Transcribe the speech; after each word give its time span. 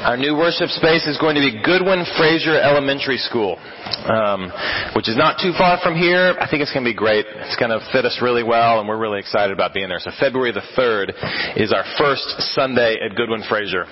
Our 0.00 0.16
new 0.16 0.32
worship 0.32 0.72
space 0.72 1.04
is 1.04 1.20
going 1.20 1.36
to 1.36 1.44
be 1.44 1.60
Goodwin 1.60 2.08
Frazier 2.16 2.56
Elementary 2.56 3.20
School, 3.20 3.60
um, 4.08 4.48
which 4.96 5.12
is 5.12 5.16
not 5.16 5.36
too 5.36 5.52
far 5.52 5.76
from 5.84 5.92
here. 5.92 6.32
I 6.40 6.48
think 6.48 6.64
it's 6.64 6.72
going 6.72 6.88
to 6.88 6.90
be 6.90 6.96
great. 6.96 7.28
It's 7.28 7.60
going 7.60 7.68
to 7.68 7.84
fit 7.92 8.08
us 8.08 8.16
really 8.24 8.40
well, 8.40 8.80
and 8.80 8.88
we're 8.88 8.96
really 8.96 9.20
excited 9.20 9.52
about 9.52 9.76
being 9.76 9.92
there. 9.92 10.00
So 10.00 10.08
February 10.18 10.56
the 10.56 10.64
third 10.72 11.12
is 11.52 11.68
our 11.76 11.84
first 12.00 12.24
Sunday 12.56 12.96
at 12.96 13.12
Goodwin 13.12 13.44
Frazier. 13.44 13.84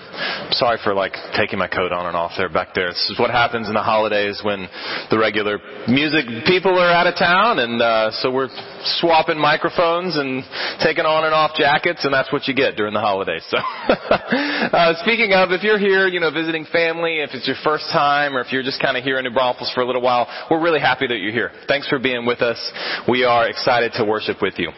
Sorry 0.57 0.81
for 0.83 0.95
like 0.97 1.13
taking 1.37 1.59
my 1.59 1.69
coat 1.69 1.93
on 1.93 2.07
and 2.09 2.17
off 2.17 2.33
there 2.41 2.49
back 2.49 2.73
there. 2.73 2.89
This 2.89 3.13
is 3.13 3.21
what 3.21 3.29
happens 3.29 3.69
in 3.69 3.75
the 3.75 3.85
holidays 3.85 4.41
when 4.43 4.65
the 5.13 5.19
regular 5.21 5.61
music 5.93 6.25
people 6.49 6.73
are 6.73 6.89
out 6.89 7.07
of 7.07 7.21
town, 7.21 7.61
and 7.61 7.83
uh, 7.83 8.17
so 8.25 8.33
we're 8.33 8.49
swapping 8.97 9.37
microphones 9.37 10.17
and 10.17 10.41
taking 10.81 11.05
on 11.05 11.29
and 11.29 11.35
off 11.35 11.53
jackets, 11.53 12.09
and 12.09 12.15
that's 12.15 12.33
what 12.33 12.49
you 12.49 12.55
get 12.55 12.77
during 12.77 12.95
the 12.95 13.05
holidays. 13.05 13.45
So, 13.53 13.61
uh, 13.61 14.97
speaking 15.05 15.37
of, 15.37 15.53
if 15.53 15.63
you're 15.63 15.79
here, 15.79 15.98
you 16.07 16.21
know, 16.21 16.31
visiting 16.31 16.67
family, 16.71 17.19
if 17.19 17.31
it's 17.33 17.47
your 17.47 17.57
first 17.65 17.87
time, 17.91 18.37
or 18.37 18.41
if 18.41 18.53
you're 18.53 18.63
just 18.63 18.81
kind 18.81 18.97
of 18.97 19.03
here 19.03 19.19
in 19.19 19.25
New 19.25 19.33
Braunfels 19.33 19.73
for 19.75 19.81
a 19.81 19.87
little 19.87 20.03
while, 20.03 20.29
we're 20.51 20.63
really 20.63 20.81
happy 20.81 21.07
that 21.07 21.17
you're 21.17 21.33
here. 21.33 21.51
Thanks 21.67 21.89
for 21.89 21.99
being 21.99 22.27
with 22.27 22.43
us. 22.43 22.61
We 23.09 23.25
are 23.25 23.49
excited 23.49 23.93
to 23.97 24.05
worship 24.05 24.41
with 24.41 24.55
you. 24.59 24.71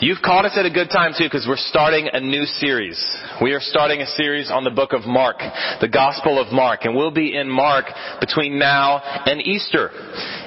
You've 0.00 0.22
caught 0.22 0.44
us 0.44 0.56
at 0.56 0.66
a 0.66 0.70
good 0.70 0.88
time 0.90 1.12
too, 1.16 1.26
because 1.26 1.46
we're 1.46 1.56
starting 1.56 2.08
a 2.12 2.20
new 2.20 2.44
series. 2.44 2.98
We 3.40 3.52
are 3.52 3.60
starting 3.60 4.00
a 4.00 4.06
series 4.06 4.50
on 4.50 4.64
the 4.64 4.70
book 4.70 4.92
of 4.92 5.06
Mark, 5.06 5.38
the 5.80 5.88
Gospel 5.88 6.40
of 6.40 6.52
Mark, 6.52 6.80
and 6.84 6.96
we'll 6.96 7.12
be 7.14 7.36
in 7.36 7.48
Mark 7.48 7.86
between 8.20 8.58
now 8.58 8.98
and 9.26 9.40
Easter. 9.40 9.90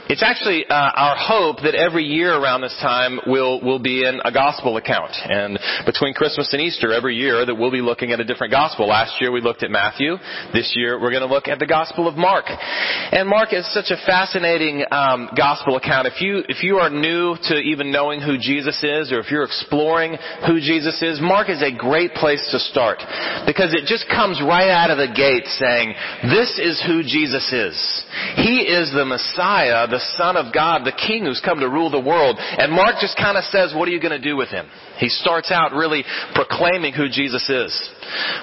It's 0.10 0.26
actually 0.26 0.66
uh, 0.66 0.74
our 0.74 1.14
hope 1.14 1.58
that 1.62 1.78
every 1.78 2.02
year 2.04 2.34
around 2.34 2.62
this 2.62 2.76
time 2.82 3.22
we'll 3.28 3.62
we'll 3.62 3.78
be 3.78 4.02
in 4.02 4.18
a 4.26 4.34
gospel 4.34 4.78
account, 4.78 5.14
and 5.14 5.60
between 5.86 6.16
Christmas 6.16 6.50
and 6.52 6.60
Easter 6.60 6.92
every 6.92 7.14
year 7.14 7.46
that 7.46 7.54
we'll 7.54 7.70
be 7.70 7.86
looking 7.86 8.10
at 8.10 8.20
a 8.20 8.26
different 8.26 8.50
gospel. 8.50 8.88
Last 8.88 9.22
year 9.22 9.32
we 9.32 9.40
looked 9.40 9.62
at 9.62 9.70
Matthew. 9.70 10.18
This 10.52 10.74
year 10.76 11.00
we're 11.00 11.14
going 11.14 11.22
to 11.22 11.30
look 11.30 11.48
at 11.48 11.60
the 11.60 11.70
Gospel 11.70 12.08
of 12.08 12.18
Mark, 12.18 12.46
and 12.50 13.30
Mark 13.30 13.54
is 13.54 13.72
such 13.72 13.94
a 13.94 14.02
fascinating 14.08 14.82
um, 14.90 15.30
gospel 15.38 15.78
account. 15.78 16.08
If 16.08 16.22
you 16.22 16.42
if 16.50 16.64
you 16.64 16.78
are 16.78 16.90
new 16.90 17.38
to 17.54 17.62
even 17.62 17.92
knowing 17.92 18.20
who 18.20 18.42
Jesus 18.42 18.82
is, 18.82 19.12
or 19.14 19.20
if 19.20 19.30
you're 19.30 19.46
exploring 19.46 20.18
who 20.48 20.58
Jesus 20.60 21.00
is, 21.04 21.22
Mark 21.22 21.50
is 21.54 21.62
a 21.62 21.70
great 21.70 22.16
place 22.18 22.42
to 22.50 22.58
start 22.58 22.98
because 23.46 23.78
it 23.78 23.86
just 23.86 24.10
comes 24.10 24.42
right 24.42 24.74
out 24.74 24.90
of 24.90 24.98
the 24.98 25.14
gate 25.14 25.46
saying, 25.46 25.94
"This 26.34 26.58
is 26.58 26.82
who 26.82 27.04
Jesus 27.06 27.46
is. 27.54 27.78
He 28.42 28.66
is 28.66 28.90
the 28.90 29.06
Messiah." 29.06 29.86
The 29.86 29.99
the 30.00 30.16
Son 30.16 30.40
of 30.40 30.54
God, 30.56 30.88
the 30.88 30.96
King 30.96 31.28
who's 31.28 31.44
come 31.44 31.60
to 31.60 31.68
rule 31.68 31.92
the 31.92 32.00
world. 32.00 32.40
And 32.40 32.72
Mark 32.72 32.96
just 33.04 33.20
kind 33.20 33.36
of 33.36 33.44
says, 33.52 33.76
what 33.76 33.88
are 33.88 33.92
you 33.92 34.00
going 34.00 34.16
to 34.16 34.24
do 34.24 34.38
with 34.40 34.48
him? 34.48 34.64
He 34.96 35.10
starts 35.10 35.52
out 35.52 35.76
really 35.76 36.04
proclaiming 36.34 36.94
who 36.94 37.12
Jesus 37.12 37.44
is. 37.50 37.72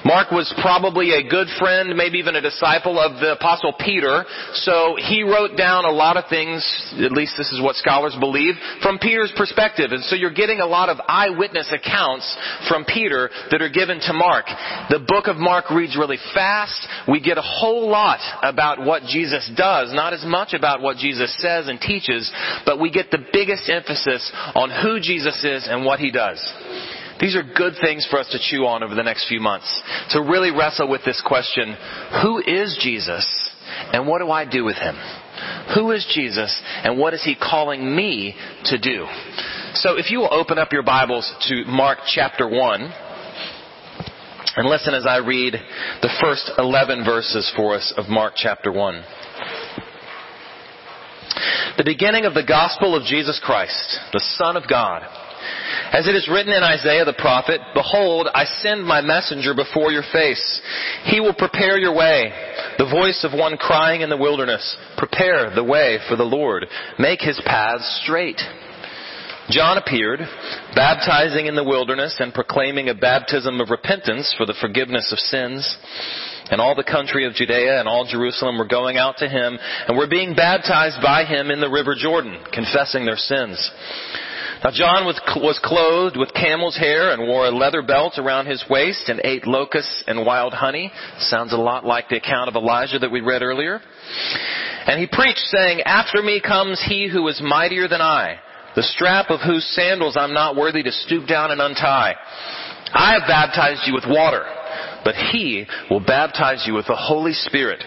Mark 0.05 0.29
was 0.29 0.49
probably 0.61 1.17
a 1.17 1.27
good 1.27 1.47
friend, 1.59 1.97
maybe 1.97 2.17
even 2.19 2.35
a 2.35 2.41
disciple 2.41 2.99
of 2.99 3.19
the 3.19 3.33
apostle 3.33 3.73
Peter, 3.79 4.25
so 4.53 4.95
he 4.97 5.23
wrote 5.23 5.57
down 5.57 5.85
a 5.85 5.91
lot 5.91 6.15
of 6.17 6.25
things, 6.29 6.61
at 7.01 7.11
least 7.11 7.33
this 7.37 7.51
is 7.51 7.61
what 7.61 7.75
scholars 7.75 8.15
believe, 8.19 8.55
from 8.81 8.97
Peter's 8.97 9.33
perspective. 9.35 9.91
And 9.91 10.03
so 10.05 10.15
you're 10.15 10.33
getting 10.33 10.61
a 10.61 10.65
lot 10.65 10.89
of 10.89 10.97
eyewitness 11.07 11.73
accounts 11.73 12.25
from 12.69 12.85
Peter 12.85 13.29
that 13.51 13.61
are 13.61 13.69
given 13.69 13.99
to 14.01 14.13
Mark. 14.13 14.45
The 14.89 15.03
book 15.05 15.27
of 15.27 15.37
Mark 15.37 15.69
reads 15.69 15.97
really 15.97 16.19
fast. 16.33 16.87
We 17.07 17.19
get 17.19 17.37
a 17.37 17.45
whole 17.45 17.89
lot 17.89 18.19
about 18.41 18.81
what 18.81 19.03
Jesus 19.03 19.49
does, 19.57 19.93
not 19.93 20.13
as 20.13 20.23
much 20.25 20.53
about 20.53 20.81
what 20.81 20.97
Jesus 20.97 21.35
says 21.39 21.46
and 21.47 21.79
teaches, 21.79 22.31
but 22.65 22.79
we 22.79 22.91
get 22.91 23.11
the 23.11 23.25
biggest 23.31 23.69
emphasis 23.69 24.31
on 24.55 24.69
who 24.69 24.99
Jesus 24.99 25.43
is 25.43 25.67
and 25.69 25.85
what 25.85 25.99
he 25.99 26.11
does. 26.11 26.39
These 27.19 27.35
are 27.35 27.43
good 27.43 27.73
things 27.81 28.05
for 28.09 28.19
us 28.19 28.29
to 28.31 28.39
chew 28.39 28.65
on 28.65 28.83
over 28.83 28.93
the 28.93 29.03
next 29.03 29.27
few 29.27 29.39
months. 29.39 29.67
To 30.11 30.21
really 30.21 30.51
wrestle 30.51 30.89
with 30.89 31.03
this 31.03 31.21
question, 31.25 31.75
who 32.21 32.39
is 32.39 32.77
Jesus 32.81 33.25
and 33.91 34.07
what 34.07 34.19
do 34.19 34.29
I 34.29 34.45
do 34.45 34.63
with 34.63 34.77
him? 34.77 34.95
Who 35.75 35.91
is 35.91 36.05
Jesus 36.13 36.61
and 36.83 36.97
what 36.97 37.13
is 37.13 37.23
he 37.23 37.35
calling 37.35 37.95
me 37.95 38.35
to 38.65 38.77
do? 38.77 39.05
So 39.73 39.97
if 39.97 40.11
you 40.11 40.19
will 40.19 40.33
open 40.33 40.57
up 40.57 40.71
your 40.71 40.83
Bibles 40.83 41.31
to 41.49 41.63
Mark 41.65 41.99
chapter 42.07 42.47
1 42.47 42.93
and 44.55 44.67
listen 44.67 44.93
as 44.93 45.05
I 45.05 45.17
read 45.17 45.53
the 46.01 46.09
first 46.21 46.51
11 46.57 47.05
verses 47.05 47.51
for 47.55 47.75
us 47.75 47.93
of 47.97 48.09
Mark 48.09 48.33
chapter 48.35 48.71
1. 48.71 49.03
The 51.77 51.83
beginning 51.85 52.25
of 52.25 52.33
the 52.33 52.43
gospel 52.43 52.95
of 52.95 53.03
Jesus 53.03 53.39
Christ, 53.43 53.99
the 54.11 54.23
Son 54.37 54.57
of 54.57 54.67
God 54.67 55.03
as 55.91 56.07
it 56.07 56.15
is 56.15 56.27
written 56.27 56.51
in 56.51 56.63
Isaiah 56.63 57.05
the 57.05 57.13
prophet, 57.13 57.61
Behold, 57.73 58.27
I 58.33 58.45
send 58.45 58.83
my 58.83 59.01
messenger 59.01 59.53
before 59.53 59.91
your 59.91 60.03
face. 60.11 60.61
He 61.05 61.19
will 61.19 61.33
prepare 61.33 61.77
your 61.77 61.95
way. 61.95 62.31
The 62.77 62.89
voice 62.89 63.23
of 63.23 63.37
one 63.37 63.57
crying 63.57 64.01
in 64.01 64.09
the 64.09 64.17
wilderness, 64.17 64.77
Prepare 64.97 65.53
the 65.55 65.63
way 65.63 65.99
for 66.09 66.15
the 66.15 66.23
Lord. 66.23 66.65
Make 66.99 67.21
his 67.21 67.39
paths 67.45 68.01
straight. 68.03 68.39
John 69.49 69.77
appeared, 69.77 70.19
baptizing 70.75 71.45
in 71.45 71.55
the 71.55 71.63
wilderness 71.63 72.17
and 72.19 72.33
proclaiming 72.33 72.89
a 72.89 72.95
baptism 72.95 73.61
of 73.61 73.69
repentance 73.69 74.33
for 74.37 74.45
the 74.45 74.55
forgiveness 74.59 75.11
of 75.13 75.19
sins. 75.19 75.77
And 76.51 76.59
all 76.59 76.75
the 76.75 76.83
country 76.83 77.25
of 77.25 77.33
Judea 77.33 77.79
and 77.79 77.87
all 77.87 78.05
Jerusalem 78.05 78.57
were 78.57 78.67
going 78.67 78.97
out 78.97 79.17
to 79.17 79.29
him 79.29 79.57
and 79.87 79.97
were 79.97 80.07
being 80.07 80.35
baptized 80.35 80.97
by 81.01 81.23
him 81.23 81.49
in 81.49 81.61
the 81.61 81.69
river 81.69 81.95
Jordan, 81.97 82.43
confessing 82.53 83.05
their 83.05 83.17
sins. 83.17 83.71
Now 84.63 84.71
John 84.71 85.05
was, 85.05 85.19
was 85.37 85.59
clothed 85.63 86.17
with 86.17 86.33
camel's 86.33 86.77
hair 86.77 87.11
and 87.11 87.27
wore 87.27 87.45
a 87.45 87.51
leather 87.51 87.81
belt 87.81 88.13
around 88.17 88.47
his 88.47 88.63
waist 88.69 89.07
and 89.07 89.21
ate 89.23 89.45
locusts 89.45 90.03
and 90.07 90.25
wild 90.25 90.53
honey. 90.53 90.91
Sounds 91.19 91.53
a 91.53 91.57
lot 91.57 91.85
like 91.85 92.09
the 92.09 92.17
account 92.17 92.49
of 92.49 92.55
Elijah 92.55 92.99
that 92.99 93.11
we 93.11 93.21
read 93.21 93.43
earlier. 93.43 93.79
And 94.87 94.99
he 94.99 95.07
preached 95.07 95.45
saying, 95.51 95.81
After 95.81 96.21
me 96.21 96.41
comes 96.41 96.83
he 96.85 97.07
who 97.07 97.27
is 97.27 97.41
mightier 97.43 97.87
than 97.87 98.01
I, 98.01 98.39
the 98.77 98.83
strap 98.83 99.31
of 99.31 99.41
whose 99.41 99.65
sandals 99.73 100.15
I'm 100.15 100.35
not 100.35 100.55
worthy 100.55 100.83
to 100.83 100.91
stoop 100.91 101.27
down 101.27 101.49
and 101.49 101.59
untie. 101.59 102.13
I 102.93 103.13
have 103.13 103.27
baptized 103.27 103.87
you 103.87 103.93
with 103.95 104.05
water, 104.07 104.45
but 105.03 105.15
he 105.15 105.65
will 105.89 105.99
baptize 105.99 106.63
you 106.67 106.75
with 106.75 106.85
the 106.85 106.95
Holy 106.95 107.33
Spirit. 107.33 107.83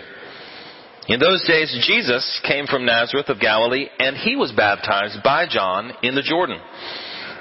In 1.07 1.21
those 1.21 1.47
days, 1.47 1.71
Jesus 1.87 2.41
came 2.45 2.67
from 2.67 2.85
Nazareth 2.85 3.29
of 3.29 3.39
Galilee, 3.39 3.87
and 4.01 4.17
he 4.17 4.35
was 4.35 4.51
baptized 4.51 5.23
by 5.23 5.47
John 5.49 5.93
in 6.03 6.17
the 6.17 6.23
Jordan. 6.23 6.59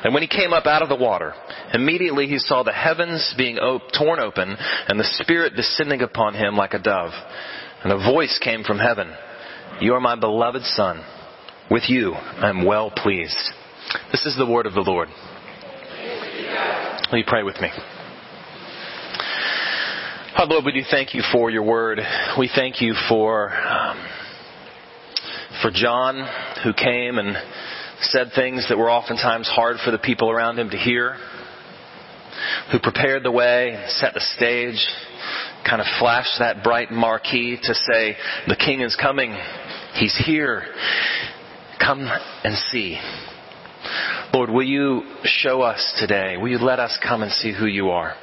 And 0.03 0.13
when 0.13 0.21
he 0.21 0.29
came 0.29 0.53
up 0.53 0.67
out 0.67 0.83
of 0.83 0.89
the 0.89 0.95
water, 0.95 1.33
immediately 1.73 2.27
he 2.27 2.37
saw 2.37 2.61
the 2.61 2.71
heavens 2.71 3.33
being 3.35 3.57
op- 3.57 3.91
torn 3.97 4.19
open, 4.19 4.55
and 4.87 4.99
the 4.99 5.09
Spirit 5.23 5.55
descending 5.55 6.03
upon 6.03 6.35
him 6.35 6.55
like 6.55 6.75
a 6.75 6.79
dove. 6.79 7.13
And 7.83 7.93
a 7.93 8.11
voice 8.13 8.39
came 8.43 8.63
from 8.63 8.77
heaven, 8.77 9.11
You 9.81 9.95
are 9.95 9.99
my 9.99 10.19
beloved 10.19 10.61
Son. 10.61 11.03
With 11.71 11.83
you 11.87 12.13
I 12.13 12.49
am 12.49 12.65
well 12.65 12.89
pleased. 12.89 13.37
This 14.11 14.25
is 14.25 14.35
the 14.35 14.45
word 14.45 14.65
of 14.65 14.73
the 14.73 14.81
Lord. 14.81 15.07
Will 17.11 17.19
you 17.19 17.23
pray 17.27 17.43
with 17.43 17.61
me? 17.61 17.69
Oh, 20.37 20.45
Lord, 20.45 20.65
we 20.65 20.71
do 20.71 20.81
thank 20.89 21.13
you 21.13 21.21
for 21.31 21.51
your 21.51 21.61
word. 21.61 21.99
We 22.39 22.49
thank 22.53 22.81
you 22.81 22.95
for 23.07 23.51
um, 23.51 24.03
for 25.61 25.69
John, 25.71 26.27
who 26.63 26.73
came 26.73 27.19
and 27.19 27.37
said 28.01 28.29
things 28.33 28.65
that 28.69 28.77
were 28.77 28.89
oftentimes 28.89 29.47
hard 29.47 29.77
for 29.85 29.91
the 29.91 29.99
people 29.99 30.31
around 30.31 30.57
him 30.57 30.71
to 30.71 30.77
hear, 30.77 31.17
who 32.71 32.79
prepared 32.79 33.21
the 33.21 33.31
way 33.31 33.85
set 33.89 34.15
the 34.15 34.21
stage, 34.21 34.87
kind 35.67 35.81
of 35.81 35.87
flashed 35.99 36.39
that 36.39 36.63
bright 36.63 36.89
marquee 36.89 37.59
to 37.61 37.75
say, 37.75 38.17
"The 38.47 38.55
King 38.55 38.81
is 38.81 38.95
coming. 38.95 39.37
He's 39.93 40.15
here. 40.25 40.65
Come 41.79 42.01
and 42.43 42.55
see." 42.71 42.99
Lord, 44.33 44.49
will 44.49 44.63
you 44.63 45.03
show 45.23 45.61
us 45.61 45.95
today? 45.99 46.37
Will 46.37 46.49
you 46.49 46.59
let 46.59 46.79
us 46.79 46.97
come 47.01 47.23
and 47.23 47.31
see 47.31 47.51
who 47.51 47.65
you 47.65 47.89
are? 47.89 48.15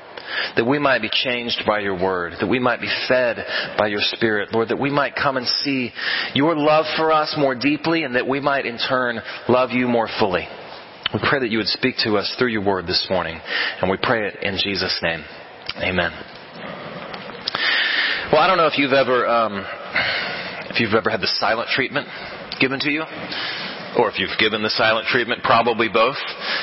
that 0.57 0.67
we 0.67 0.79
might 0.79 1.03
be 1.03 1.11
changed 1.11 1.63
by 1.67 1.81
your 1.81 1.95
word, 1.95 2.35
that 2.41 2.49
we 2.49 2.59
might 2.59 2.81
be 2.81 2.91
fed 3.09 3.37
by 3.79 3.87
your 3.87 4.01
spirit, 4.01 4.53
Lord, 4.53 4.69
that 4.69 4.79
we 4.79 4.91
might 4.91 5.15
come 5.15 5.37
and 5.37 5.47
see 5.47 5.93
your 6.35 6.57
love 6.57 6.85
for 6.97 7.13
us 7.13 7.35
more 7.39 7.55
deeply 7.55 8.03
and 8.03 8.15
that 8.17 8.27
we 8.27 8.41
might 8.41 8.67
in 8.67 8.79
turn 8.79 9.21
love 9.49 9.71
you 9.71 9.87
more 9.87 10.09
fully. 10.19 10.47
We 11.15 11.21
pray 11.29 11.41
that 11.41 11.51
you 11.51 11.59
would 11.59 11.69
speak 11.69 11.97
to 12.05 12.17
us 12.17 12.35
through 12.39 12.49
your 12.49 12.65
word 12.65 12.87
this 12.87 13.07
morning, 13.09 13.41
and 13.81 13.91
we 13.91 13.97
pray 14.03 14.27
it 14.29 14.43
in 14.43 14.59
Jesus' 14.63 14.99
name. 15.03 15.23
Amen. 15.77 16.11
Well, 18.33 18.41
I 18.41 18.49
don't 18.49 18.57
know 18.57 18.67
if 18.67 18.77
you've 18.77 18.93
ever, 18.93 19.27
um, 19.27 19.65
if 20.71 20.81
you've 20.81 20.95
ever 20.95 21.11
had 21.11 21.21
the 21.21 21.31
silent 21.39 21.69
treatment 21.71 22.09
given 22.61 22.81
to 22.81 22.91
you 22.91 23.05
or 23.97 24.11
if 24.11 24.19
you've 24.19 24.37
given 24.39 24.63
the 24.63 24.71
silent 24.71 25.09
treatment, 25.09 25.43
probably 25.43 25.89
both. 25.89 26.21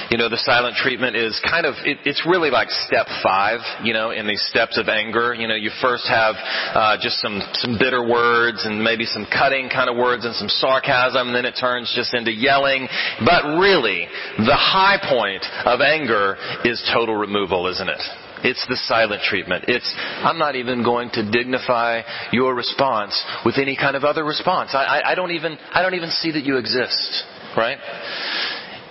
You 0.10 0.18
know, 0.18 0.30
the 0.30 0.38
silent 0.38 0.78
treatment 0.78 1.16
is 1.16 1.34
kind 1.42 1.66
of, 1.66 1.74
it, 1.84 1.98
it's 2.06 2.24
really 2.30 2.50
like 2.50 2.70
step 2.70 3.08
five, 3.24 3.60
you 3.84 3.94
know, 3.94 4.12
in 4.12 4.28
these 4.28 4.42
steps 4.50 4.78
of 4.78 4.88
anger. 4.88 5.34
You 5.34 5.48
know, 5.48 5.56
you 5.56 5.72
first 5.82 6.08
have 6.08 6.36
uh, 6.38 6.98
just 7.02 7.20
some, 7.20 7.42
some 7.54 7.78
bitter 7.80 8.06
words 8.06 8.66
and 8.66 8.84
maybe 8.84 9.06
some 9.06 9.26
cutting 9.26 9.70
kind 9.70 9.90
of 9.90 9.98
words 9.98 10.26
and 10.26 10.36
some 10.36 10.48
sarcasm, 10.48 11.28
and 11.28 11.36
then 11.36 11.46
it 11.46 11.58
turns 11.60 11.92
just 11.96 12.14
into 12.14 12.32
yelling. 12.32 12.88
But 13.26 13.58
really, 13.58 14.08
the 14.38 14.58
high 14.58 15.02
point 15.02 15.44
of 15.66 15.82
anger 15.82 16.38
is 16.64 16.78
total 16.94 17.16
removal, 17.16 17.68
isn't 17.68 17.90
it? 17.90 18.02
It's 18.44 18.66
the 18.68 18.76
silent 18.76 19.22
treatment. 19.24 19.66
It's, 19.68 19.92
I'm 19.98 20.38
not 20.38 20.56
even 20.56 20.84
going 20.84 21.10
to 21.12 21.30
dignify 21.30 22.02
your 22.32 22.54
response 22.54 23.22
with 23.46 23.58
any 23.58 23.78
kind 23.78 23.96
of 23.96 24.04
other 24.04 24.24
response. 24.24 24.72
I, 24.74 24.84
I, 24.84 25.12
I 25.12 25.16
don't 25.16 25.32
even, 25.32 25.58
I 25.72 25.82
don't 25.82 25.96
even 25.96 26.10
see 26.10 26.32
that 26.32 26.44
you 26.44 26.58
exist. 26.58 27.24
Right? 27.56 27.78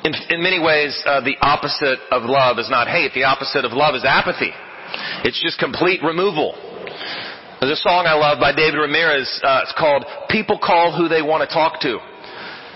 In, 0.04 0.14
in 0.30 0.42
many 0.42 0.58
ways, 0.58 1.00
uh, 1.06 1.20
the 1.20 1.36
opposite 1.40 1.98
of 2.10 2.22
love 2.24 2.58
is 2.58 2.70
not 2.70 2.88
hate. 2.88 3.12
The 3.14 3.24
opposite 3.24 3.64
of 3.64 3.72
love 3.72 3.94
is 3.94 4.04
apathy. 4.04 4.50
It's 5.24 5.40
just 5.42 5.58
complete 5.58 6.02
removal. 6.02 6.54
There's 7.60 7.78
a 7.78 7.82
song 7.82 8.06
I 8.06 8.14
love 8.14 8.40
by 8.40 8.52
David 8.52 8.78
Ramirez. 8.78 9.40
Uh, 9.42 9.60
it's 9.62 9.74
called 9.78 10.04
"People 10.28 10.58
Call 10.58 10.96
Who 10.96 11.08
They 11.08 11.22
Want 11.22 11.48
to 11.48 11.54
Talk 11.54 11.80
to." 11.82 12.11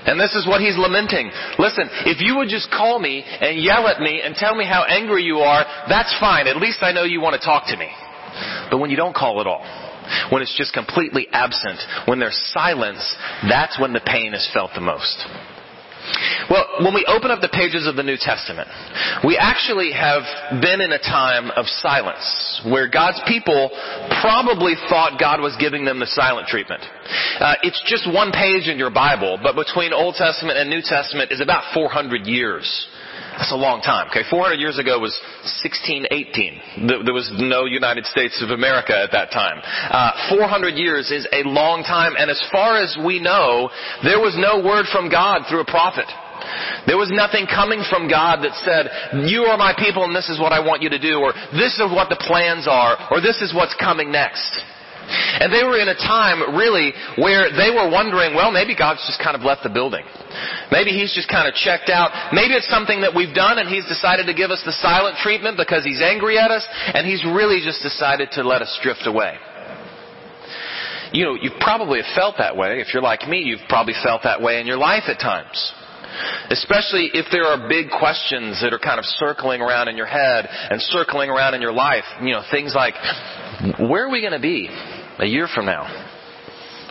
And 0.07 0.19
this 0.19 0.35
is 0.35 0.47
what 0.47 0.61
he's 0.61 0.79
lamenting. 0.79 1.31
Listen, 1.59 1.89
if 2.07 2.21
you 2.21 2.37
would 2.39 2.49
just 2.49 2.71
call 2.71 2.99
me 2.99 3.23
and 3.23 3.59
yell 3.63 3.89
at 3.89 4.01
me 4.01 4.23
and 4.23 4.35
tell 4.35 4.55
me 4.55 4.65
how 4.65 4.85
angry 4.85 5.25
you 5.25 5.39
are, 5.39 5.65
that's 5.89 6.15
fine. 6.21 6.47
At 6.47 6.57
least 6.57 6.79
I 6.83 6.93
know 6.93 7.05
you 7.05 7.21
want 7.21 7.35
to 7.35 7.45
talk 7.45 7.67
to 7.69 7.77
me. 7.77 7.91
But 8.71 8.79
when 8.79 8.91
you 8.91 8.97
don't 8.97 9.15
call 9.15 9.41
at 9.41 9.47
all, 9.47 9.65
when 10.31 10.43
it's 10.43 10.57
just 10.57 10.73
completely 10.73 11.27
absent, 11.33 11.81
when 12.07 12.19
there's 12.19 12.39
silence, 12.53 13.17
that's 13.49 13.81
when 13.81 13.93
the 13.93 14.01
pain 14.01 14.35
is 14.35 14.49
felt 14.55 14.71
the 14.75 14.81
most. 14.81 15.27
Well, 16.51 16.85
when 16.85 16.95
we 16.95 17.05
open 17.07 17.31
up 17.31 17.41
the 17.41 17.51
pages 17.51 17.87
of 17.87 17.97
the 17.97 18.03
New 18.03 18.17
Testament, 18.19 18.69
we 19.25 19.37
actually 19.37 19.91
have 19.93 20.23
been 20.63 20.81
in 20.81 20.93
a 20.93 20.99
time 20.99 21.51
of 21.51 21.67
silence 21.83 22.63
where 22.65 22.89
God's 22.89 23.21
people 23.27 23.71
probably 24.23 24.75
thought 24.89 25.19
God 25.19 25.41
was 25.41 25.57
giving 25.59 25.85
them 25.85 25.99
the 25.99 26.07
silent 26.07 26.47
treatment. 26.47 26.83
Uh, 27.41 27.55
it's 27.63 27.83
just 27.87 28.07
one 28.07 28.31
page 28.31 28.69
in 28.69 28.79
your 28.79 28.91
Bible, 28.91 29.39
but 29.43 29.57
between 29.57 29.93
Old 29.93 30.15
Testament 30.15 30.59
and 30.59 30.71
New 30.71 30.83
Testament 30.83 31.33
is 31.33 31.41
about 31.41 31.75
400 31.75 32.27
years. 32.27 32.67
That's 33.37 33.53
a 33.53 33.57
long 33.57 33.83
time. 33.83 34.09
Okay, 34.09 34.23
400 34.31 34.57
years 34.57 34.79
ago 34.79 34.99
was 34.99 35.13
1618. 35.61 36.89
There 37.05 37.13
was 37.13 37.29
no 37.37 37.67
United 37.67 38.07
States 38.07 38.41
of 38.41 38.49
America 38.49 38.97
at 38.97 39.13
that 39.13 39.31
time. 39.31 39.61
Uh, 39.61 40.37
400 40.41 40.75
years 40.77 41.11
is 41.11 41.29
a 41.33 41.45
long 41.45 41.83
time, 41.83 42.15
and 42.17 42.31
as 42.31 42.41
far 42.51 42.81
as 42.81 42.97
we 43.05 43.21
know, 43.21 43.69
there 44.03 44.21
was 44.21 44.33
no 44.41 44.65
word 44.65 44.87
from 44.89 45.11
God 45.11 45.45
through 45.49 45.61
a 45.61 45.69
prophet. 45.69 46.09
There 46.87 46.97
was 46.97 47.11
nothing 47.11 47.47
coming 47.47 47.83
from 47.89 48.09
God 48.09 48.45
that 48.45 48.55
said, 48.63 49.27
you 49.27 49.49
are 49.51 49.57
my 49.57 49.75
people 49.75 50.05
and 50.05 50.15
this 50.15 50.29
is 50.29 50.39
what 50.39 50.53
I 50.53 50.61
want 50.61 50.83
you 50.83 50.91
to 50.91 50.99
do, 50.99 51.19
or 51.19 51.33
this 51.53 51.75
is 51.79 51.89
what 51.91 52.09
the 52.09 52.21
plans 52.21 52.67
are, 52.69 52.97
or 53.11 53.21
this 53.21 53.43
is 53.43 53.55
what's 53.55 53.75
coming 53.81 54.13
next. 54.13 54.53
And 55.07 55.55
they 55.55 55.63
were 55.63 55.79
in 55.79 55.87
a 55.87 55.95
time, 55.95 56.59
really, 56.59 56.91
where 57.15 57.47
they 57.55 57.71
were 57.71 57.87
wondering, 57.87 58.35
well, 58.35 58.51
maybe 58.51 58.75
God's 58.75 59.07
just 59.07 59.23
kind 59.23 59.39
of 59.39 59.43
left 59.43 59.63
the 59.63 59.71
building. 59.71 60.03
Maybe 60.75 60.91
He's 60.91 61.15
just 61.15 61.31
kind 61.31 61.47
of 61.47 61.55
checked 61.55 61.91
out. 61.91 62.11
Maybe 62.35 62.55
it's 62.55 62.67
something 62.67 63.01
that 63.03 63.15
we've 63.15 63.35
done 63.35 63.59
and 63.59 63.71
He's 63.71 63.87
decided 63.87 64.27
to 64.27 64.35
give 64.35 64.51
us 64.51 64.63
the 64.67 64.75
silent 64.75 65.17
treatment 65.23 65.57
because 65.57 65.85
He's 65.85 66.03
angry 66.03 66.39
at 66.39 66.51
us, 66.51 66.67
and 66.91 67.07
He's 67.07 67.23
really 67.25 67.63
just 67.63 67.83
decided 67.83 68.35
to 68.35 68.43
let 68.43 68.63
us 68.63 68.73
drift 68.83 69.07
away. 69.07 69.39
You 71.13 71.25
know, 71.25 71.35
you 71.39 71.55
probably 71.61 72.03
have 72.03 72.11
felt 72.15 72.35
that 72.39 72.57
way. 72.57 72.83
If 72.83 72.93
you're 72.93 73.03
like 73.03 73.29
me, 73.29 73.39
you've 73.47 73.69
probably 73.69 73.95
felt 74.03 74.25
that 74.25 74.43
way 74.43 74.61
in 74.61 74.67
your 74.67 74.77
life 74.77 75.05
at 75.07 75.21
times. 75.21 75.55
Especially 76.51 77.11
if 77.13 77.27
there 77.31 77.45
are 77.45 77.69
big 77.69 77.91
questions 77.91 78.61
that 78.63 78.73
are 78.73 78.79
kind 78.79 78.99
of 78.99 79.05
circling 79.05 79.61
around 79.61 79.89
in 79.89 79.97
your 79.97 80.07
head 80.07 80.47
and 80.49 80.81
circling 80.81 81.31
around 81.31 81.55
in 81.55 81.63
your 81.63 81.73
life. 81.73 82.05
You 82.21 82.33
know, 82.33 82.43
things 82.51 82.75
like, 82.75 82.95
where 83.79 84.07
are 84.07 84.11
we 84.11 84.21
going 84.21 84.33
to 84.33 84.41
be 84.41 84.69
a 85.19 85.27
year 85.27 85.49
from 85.53 85.67
now? 85.67 85.85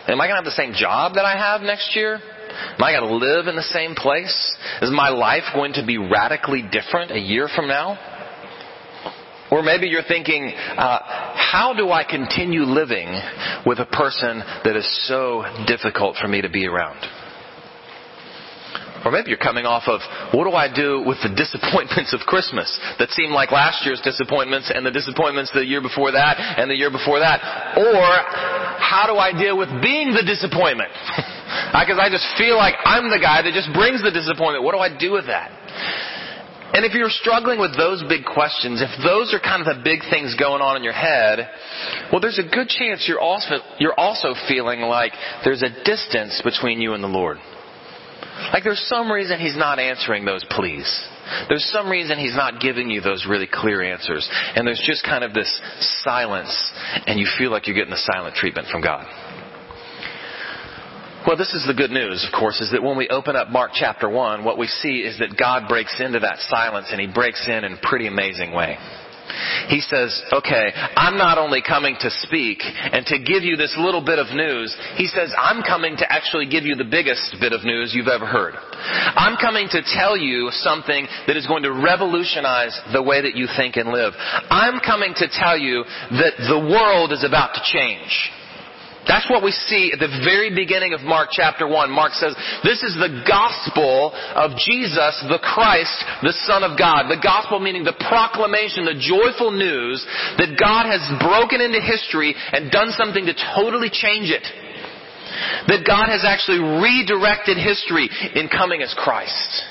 Am 0.08 0.20
I 0.20 0.26
going 0.26 0.38
to 0.38 0.42
have 0.42 0.44
the 0.44 0.50
same 0.52 0.72
job 0.72 1.14
that 1.14 1.24
I 1.24 1.36
have 1.36 1.62
next 1.62 1.96
year? 1.96 2.14
Am 2.14 2.82
I 2.82 2.92
going 2.92 3.08
to 3.08 3.16
live 3.16 3.48
in 3.48 3.56
the 3.56 3.62
same 3.62 3.94
place? 3.94 4.56
Is 4.80 4.90
my 4.90 5.08
life 5.08 5.44
going 5.54 5.74
to 5.74 5.84
be 5.84 5.98
radically 5.98 6.62
different 6.62 7.10
a 7.10 7.18
year 7.18 7.48
from 7.54 7.66
now? 7.66 7.98
Or 9.50 9.62
maybe 9.62 9.86
you're 9.86 10.02
thinking, 10.06 10.52
uh, 10.54 10.98
how 11.34 11.72
do 11.76 11.90
I 11.90 12.04
continue 12.04 12.62
living 12.62 13.08
with 13.64 13.78
a 13.78 13.86
person 13.86 14.42
that 14.64 14.76
is 14.76 15.08
so 15.08 15.44
difficult 15.66 16.16
for 16.20 16.28
me 16.28 16.42
to 16.42 16.50
be 16.50 16.66
around? 16.66 16.98
Or 19.06 19.14
maybe 19.14 19.30
you're 19.30 19.38
coming 19.38 19.70
off 19.70 19.86
of, 19.86 20.02
what 20.34 20.50
do 20.50 20.58
I 20.58 20.66
do 20.66 20.98
with 21.06 21.22
the 21.22 21.30
disappointments 21.38 22.10
of 22.10 22.26
Christmas 22.26 22.66
that 22.98 23.14
seem 23.14 23.30
like 23.30 23.54
last 23.54 23.86
year's 23.86 24.02
disappointments 24.02 24.66
and 24.74 24.82
the 24.82 24.90
disappointments 24.90 25.54
the 25.54 25.62
year 25.62 25.78
before 25.78 26.10
that 26.10 26.42
and 26.42 26.66
the 26.66 26.74
year 26.74 26.90
before 26.90 27.22
that? 27.22 27.38
Or, 27.78 28.02
how 28.82 29.06
do 29.06 29.14
I 29.14 29.30
deal 29.30 29.54
with 29.54 29.70
being 29.78 30.10
the 30.10 30.26
disappointment? 30.26 30.90
Because 31.46 32.02
I 32.02 32.10
just 32.10 32.26
feel 32.36 32.56
like 32.56 32.74
I'm 32.84 33.08
the 33.10 33.22
guy 33.22 33.42
that 33.42 33.54
just 33.54 33.70
brings 33.72 34.02
the 34.02 34.10
disappointment. 34.10 34.64
What 34.64 34.74
do 34.74 34.82
I 34.82 34.90
do 34.90 35.12
with 35.12 35.26
that? 35.26 35.54
And 36.74 36.84
if 36.84 36.92
you're 36.94 37.10
struggling 37.10 37.60
with 37.60 37.76
those 37.76 38.02
big 38.08 38.24
questions, 38.24 38.82
if 38.82 38.90
those 39.04 39.32
are 39.32 39.38
kind 39.38 39.62
of 39.62 39.70
the 39.70 39.82
big 39.84 40.00
things 40.10 40.34
going 40.34 40.60
on 40.60 40.76
in 40.76 40.82
your 40.82 40.96
head, 40.96 41.46
well, 42.10 42.20
there's 42.20 42.40
a 42.42 42.48
good 42.48 42.68
chance 42.68 43.06
you're 43.06 43.20
also, 43.20 43.62
you're 43.78 43.98
also 43.98 44.34
feeling 44.48 44.80
like 44.82 45.12
there's 45.44 45.62
a 45.62 45.70
distance 45.84 46.42
between 46.42 46.80
you 46.80 46.94
and 46.94 47.02
the 47.02 47.08
Lord. 47.08 47.38
Like 48.52 48.64
there's 48.64 48.84
some 48.88 49.10
reason 49.10 49.40
he's 49.40 49.56
not 49.56 49.78
answering 49.78 50.24
those 50.24 50.44
pleas. 50.50 50.86
There's 51.48 51.64
some 51.72 51.90
reason 51.90 52.18
he's 52.18 52.36
not 52.36 52.60
giving 52.60 52.90
you 52.90 53.00
those 53.00 53.26
really 53.28 53.48
clear 53.50 53.82
answers. 53.82 54.28
And 54.54 54.66
there's 54.66 54.82
just 54.86 55.04
kind 55.04 55.24
of 55.24 55.34
this 55.34 55.60
silence, 56.04 56.72
and 57.06 57.18
you 57.18 57.26
feel 57.38 57.50
like 57.50 57.66
you're 57.66 57.76
getting 57.76 57.90
the 57.90 58.08
silent 58.12 58.36
treatment 58.36 58.68
from 58.70 58.82
God. 58.82 59.06
Well, 61.26 61.36
this 61.36 61.52
is 61.54 61.66
the 61.66 61.74
good 61.74 61.90
news, 61.90 62.24
of 62.24 62.38
course, 62.38 62.60
is 62.60 62.70
that 62.70 62.84
when 62.84 62.96
we 62.96 63.08
open 63.08 63.34
up 63.34 63.50
Mark 63.50 63.72
chapter 63.74 64.08
1, 64.08 64.44
what 64.44 64.58
we 64.58 64.68
see 64.68 64.98
is 64.98 65.18
that 65.18 65.36
God 65.36 65.68
breaks 65.68 66.00
into 66.00 66.20
that 66.20 66.38
silence 66.38 66.86
and 66.92 67.00
he 67.00 67.08
breaks 67.08 67.48
in 67.48 67.64
in 67.64 67.72
a 67.72 67.80
pretty 67.82 68.06
amazing 68.06 68.52
way. 68.54 68.78
He 69.68 69.80
says, 69.80 70.22
okay, 70.32 70.70
I'm 70.96 71.18
not 71.18 71.38
only 71.38 71.62
coming 71.62 71.96
to 72.00 72.10
speak 72.22 72.62
and 72.62 73.04
to 73.06 73.18
give 73.18 73.42
you 73.42 73.56
this 73.56 73.74
little 73.78 74.04
bit 74.04 74.18
of 74.18 74.34
news, 74.34 74.76
he 74.96 75.06
says, 75.06 75.32
I'm 75.38 75.62
coming 75.62 75.96
to 75.96 76.12
actually 76.12 76.46
give 76.46 76.64
you 76.64 76.74
the 76.74 76.88
biggest 76.88 77.36
bit 77.40 77.52
of 77.52 77.64
news 77.64 77.92
you've 77.94 78.08
ever 78.08 78.26
heard. 78.26 78.54
I'm 78.54 79.36
coming 79.36 79.68
to 79.70 79.82
tell 79.82 80.16
you 80.16 80.48
something 80.52 81.06
that 81.26 81.36
is 81.36 81.46
going 81.46 81.62
to 81.64 81.72
revolutionize 81.72 82.78
the 82.92 83.02
way 83.02 83.22
that 83.22 83.34
you 83.34 83.48
think 83.56 83.76
and 83.76 83.90
live. 83.90 84.12
I'm 84.50 84.80
coming 84.80 85.14
to 85.16 85.28
tell 85.28 85.58
you 85.58 85.84
that 85.84 86.34
the 86.38 86.60
world 86.70 87.12
is 87.12 87.24
about 87.24 87.54
to 87.54 87.60
change. 87.64 88.30
That's 89.06 89.30
what 89.30 89.42
we 89.46 89.54
see 89.54 89.94
at 89.94 90.02
the 90.02 90.10
very 90.26 90.50
beginning 90.50 90.92
of 90.92 91.06
Mark 91.06 91.30
chapter 91.30 91.66
1. 91.66 91.90
Mark 91.90 92.12
says, 92.12 92.34
this 92.66 92.82
is 92.82 92.98
the 92.98 93.22
gospel 93.22 94.10
of 94.34 94.58
Jesus, 94.58 95.14
the 95.30 95.38
Christ, 95.38 95.94
the 96.26 96.34
Son 96.42 96.66
of 96.66 96.74
God. 96.74 97.06
The 97.06 97.22
gospel 97.22 97.62
meaning 97.62 97.86
the 97.86 97.94
proclamation, 98.10 98.82
the 98.82 98.98
joyful 98.98 99.54
news 99.54 100.02
that 100.42 100.58
God 100.58 100.90
has 100.90 101.06
broken 101.22 101.62
into 101.62 101.78
history 101.78 102.34
and 102.34 102.70
done 102.70 102.90
something 102.98 103.26
to 103.26 103.34
totally 103.54 103.90
change 103.94 104.26
it. 104.34 104.42
That 105.70 105.86
God 105.86 106.10
has 106.10 106.26
actually 106.26 106.58
redirected 106.82 107.58
history 107.58 108.10
in 108.34 108.48
coming 108.50 108.82
as 108.82 108.94
Christ. 108.98 109.62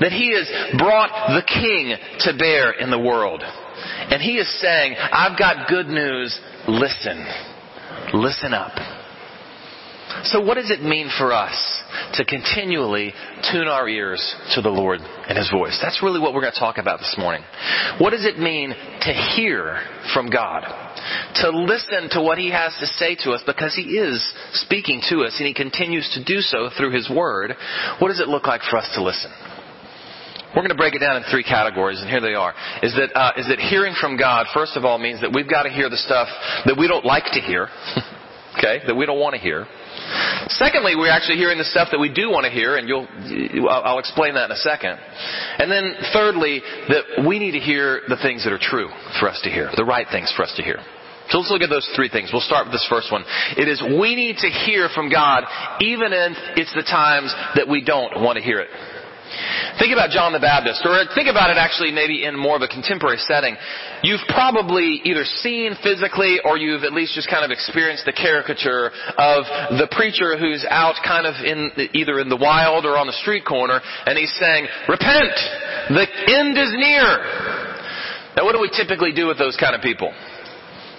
That 0.00 0.12
He 0.12 0.36
has 0.36 0.48
brought 0.76 1.32
the 1.32 1.44
King 1.48 1.96
to 2.28 2.36
bear 2.36 2.72
in 2.72 2.90
the 2.90 3.00
world. 3.00 3.40
And 3.40 4.20
He 4.20 4.36
is 4.36 4.48
saying, 4.60 4.96
I've 4.98 5.38
got 5.38 5.68
good 5.68 5.88
news, 5.88 6.38
listen. 6.68 7.24
Listen 8.12 8.54
up. 8.54 8.72
So 10.24 10.40
what 10.40 10.54
does 10.54 10.70
it 10.70 10.82
mean 10.82 11.08
for 11.16 11.32
us 11.32 11.54
to 12.14 12.24
continually 12.24 13.14
tune 13.52 13.68
our 13.68 13.88
ears 13.88 14.20
to 14.54 14.60
the 14.60 14.68
Lord 14.68 15.00
and 15.00 15.38
His 15.38 15.50
voice? 15.50 15.78
That's 15.80 16.02
really 16.02 16.20
what 16.20 16.34
we're 16.34 16.42
going 16.42 16.52
to 16.52 16.58
talk 16.58 16.78
about 16.78 16.98
this 16.98 17.14
morning. 17.16 17.42
What 17.98 18.10
does 18.10 18.24
it 18.24 18.38
mean 18.38 18.70
to 18.70 19.12
hear 19.12 19.80
from 20.12 20.28
God? 20.28 20.62
To 21.36 21.50
listen 21.50 22.10
to 22.10 22.22
what 22.22 22.38
He 22.38 22.50
has 22.50 22.76
to 22.80 22.86
say 22.86 23.14
to 23.24 23.30
us 23.32 23.42
because 23.46 23.74
He 23.74 23.98
is 23.98 24.34
speaking 24.54 25.00
to 25.10 25.22
us 25.22 25.36
and 25.38 25.46
He 25.46 25.54
continues 25.54 26.10
to 26.14 26.24
do 26.24 26.40
so 26.40 26.70
through 26.76 26.92
His 26.92 27.08
Word. 27.08 27.54
What 28.00 28.08
does 28.08 28.20
it 28.20 28.28
look 28.28 28.46
like 28.46 28.62
for 28.62 28.76
us 28.76 28.90
to 28.96 29.02
listen? 29.02 29.30
We're 30.54 30.62
going 30.62 30.74
to 30.74 30.80
break 30.80 30.94
it 30.94 30.98
down 30.98 31.16
in 31.16 31.22
three 31.30 31.44
categories, 31.44 32.00
and 32.00 32.10
here 32.10 32.20
they 32.20 32.34
are. 32.34 32.54
Is 32.82 32.94
that, 32.98 33.14
uh, 33.14 33.32
is 33.36 33.46
that 33.48 33.60
hearing 33.60 33.94
from 33.94 34.16
God, 34.18 34.46
first 34.52 34.76
of 34.76 34.84
all, 34.84 34.98
means 34.98 35.20
that 35.20 35.30
we've 35.32 35.48
got 35.48 35.62
to 35.62 35.70
hear 35.70 35.88
the 35.88 35.96
stuff 35.96 36.26
that 36.66 36.76
we 36.76 36.88
don't 36.88 37.04
like 37.04 37.24
to 37.32 37.40
hear, 37.40 37.68
okay, 38.58 38.82
that 38.86 38.94
we 38.94 39.06
don't 39.06 39.20
want 39.20 39.34
to 39.34 39.40
hear. 39.40 39.66
Secondly, 40.48 40.96
we're 40.96 41.10
actually 41.10 41.38
hearing 41.38 41.58
the 41.58 41.70
stuff 41.70 41.88
that 41.92 42.00
we 42.00 42.12
do 42.12 42.30
want 42.30 42.44
to 42.44 42.50
hear, 42.50 42.76
and 42.76 42.88
you'll, 42.88 43.06
I'll 43.70 44.00
explain 44.00 44.34
that 44.34 44.46
in 44.46 44.52
a 44.52 44.62
second. 44.62 44.98
And 45.58 45.70
then 45.70 45.94
thirdly, 46.12 46.62
that 46.88 47.26
we 47.26 47.38
need 47.38 47.52
to 47.52 47.62
hear 47.62 48.02
the 48.08 48.18
things 48.18 48.42
that 48.42 48.52
are 48.52 48.60
true 48.60 48.88
for 49.20 49.28
us 49.28 49.40
to 49.44 49.50
hear, 49.50 49.70
the 49.76 49.84
right 49.84 50.06
things 50.10 50.32
for 50.34 50.42
us 50.42 50.52
to 50.56 50.62
hear. 50.62 50.82
So 51.30 51.38
let's 51.38 51.50
look 51.50 51.62
at 51.62 51.70
those 51.70 51.88
three 51.94 52.08
things. 52.08 52.30
We'll 52.32 52.42
start 52.42 52.66
with 52.66 52.74
this 52.74 52.86
first 52.90 53.12
one. 53.12 53.22
It 53.56 53.68
is 53.68 53.80
we 53.80 54.16
need 54.16 54.42
to 54.42 54.50
hear 54.50 54.88
from 54.92 55.10
God 55.10 55.44
even 55.80 56.10
if 56.10 56.34
it's 56.58 56.74
the 56.74 56.82
times 56.82 57.32
that 57.54 57.68
we 57.68 57.84
don't 57.84 58.20
want 58.20 58.36
to 58.36 58.42
hear 58.42 58.58
it. 58.58 58.68
Think 59.78 59.92
about 59.92 60.10
John 60.10 60.32
the 60.32 60.40
Baptist, 60.40 60.82
or 60.84 60.98
think 61.14 61.28
about 61.28 61.50
it 61.50 61.56
actually 61.56 61.92
maybe 61.92 62.24
in 62.24 62.36
more 62.36 62.56
of 62.56 62.62
a 62.62 62.68
contemporary 62.68 63.18
setting. 63.18 63.56
You've 64.02 64.24
probably 64.28 65.00
either 65.04 65.24
seen 65.24 65.76
physically 65.82 66.40
or 66.44 66.58
you've 66.58 66.84
at 66.84 66.92
least 66.92 67.14
just 67.14 67.30
kind 67.30 67.44
of 67.44 67.50
experienced 67.50 68.04
the 68.04 68.12
caricature 68.12 68.90
of 69.16 69.40
the 69.78 69.88
preacher 69.90 70.36
who's 70.36 70.66
out 70.68 70.96
kind 71.04 71.26
of 71.26 71.34
in, 71.44 71.70
either 71.94 72.18
in 72.18 72.28
the 72.28 72.36
wild 72.36 72.84
or 72.84 72.98
on 72.98 73.06
the 73.06 73.16
street 73.22 73.44
corner 73.44 73.80
and 74.06 74.18
he's 74.18 74.32
saying, 74.38 74.66
repent! 74.88 75.36
The 75.94 76.06
end 76.34 76.58
is 76.58 76.72
near! 76.74 77.08
Now 78.36 78.44
what 78.44 78.52
do 78.52 78.60
we 78.60 78.70
typically 78.70 79.12
do 79.12 79.26
with 79.26 79.38
those 79.38 79.56
kind 79.56 79.74
of 79.74 79.82
people? 79.82 80.12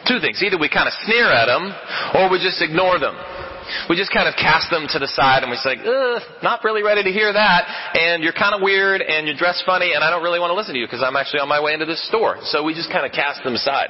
Two 0.07 0.19
things. 0.19 0.41
Either 0.41 0.57
we 0.57 0.69
kind 0.69 0.87
of 0.87 0.93
sneer 1.05 1.29
at 1.29 1.45
them 1.45 1.69
or 2.15 2.29
we 2.31 2.41
just 2.41 2.61
ignore 2.61 2.97
them. 2.97 3.15
We 3.89 3.95
just 3.95 4.11
kind 4.11 4.27
of 4.27 4.35
cast 4.35 4.69
them 4.69 4.87
to 4.91 4.99
the 4.99 5.07
side 5.07 5.43
and 5.43 5.51
we 5.51 5.57
say, 5.57 5.77
Ugh, 5.77 6.21
not 6.43 6.63
really 6.63 6.83
ready 6.83 7.03
to 7.03 7.11
hear 7.11 7.31
that, 7.31 7.67
and 7.95 8.23
you're 8.23 8.33
kind 8.33 8.55
of 8.55 8.61
weird, 8.61 9.01
and 9.01 9.27
you're 9.27 9.37
dressed 9.37 9.63
funny, 9.65 9.93
and 9.93 10.03
I 10.03 10.09
don't 10.09 10.23
really 10.23 10.39
want 10.39 10.51
to 10.51 10.55
listen 10.55 10.73
to 10.73 10.79
you 10.79 10.87
because 10.87 11.03
I'm 11.03 11.15
actually 11.15 11.39
on 11.39 11.49
my 11.49 11.61
way 11.61 11.73
into 11.73 11.85
this 11.85 12.05
store. 12.07 12.37
So 12.43 12.63
we 12.63 12.73
just 12.73 12.91
kind 12.91 13.05
of 13.05 13.11
cast 13.11 13.43
them 13.43 13.55
aside. 13.55 13.89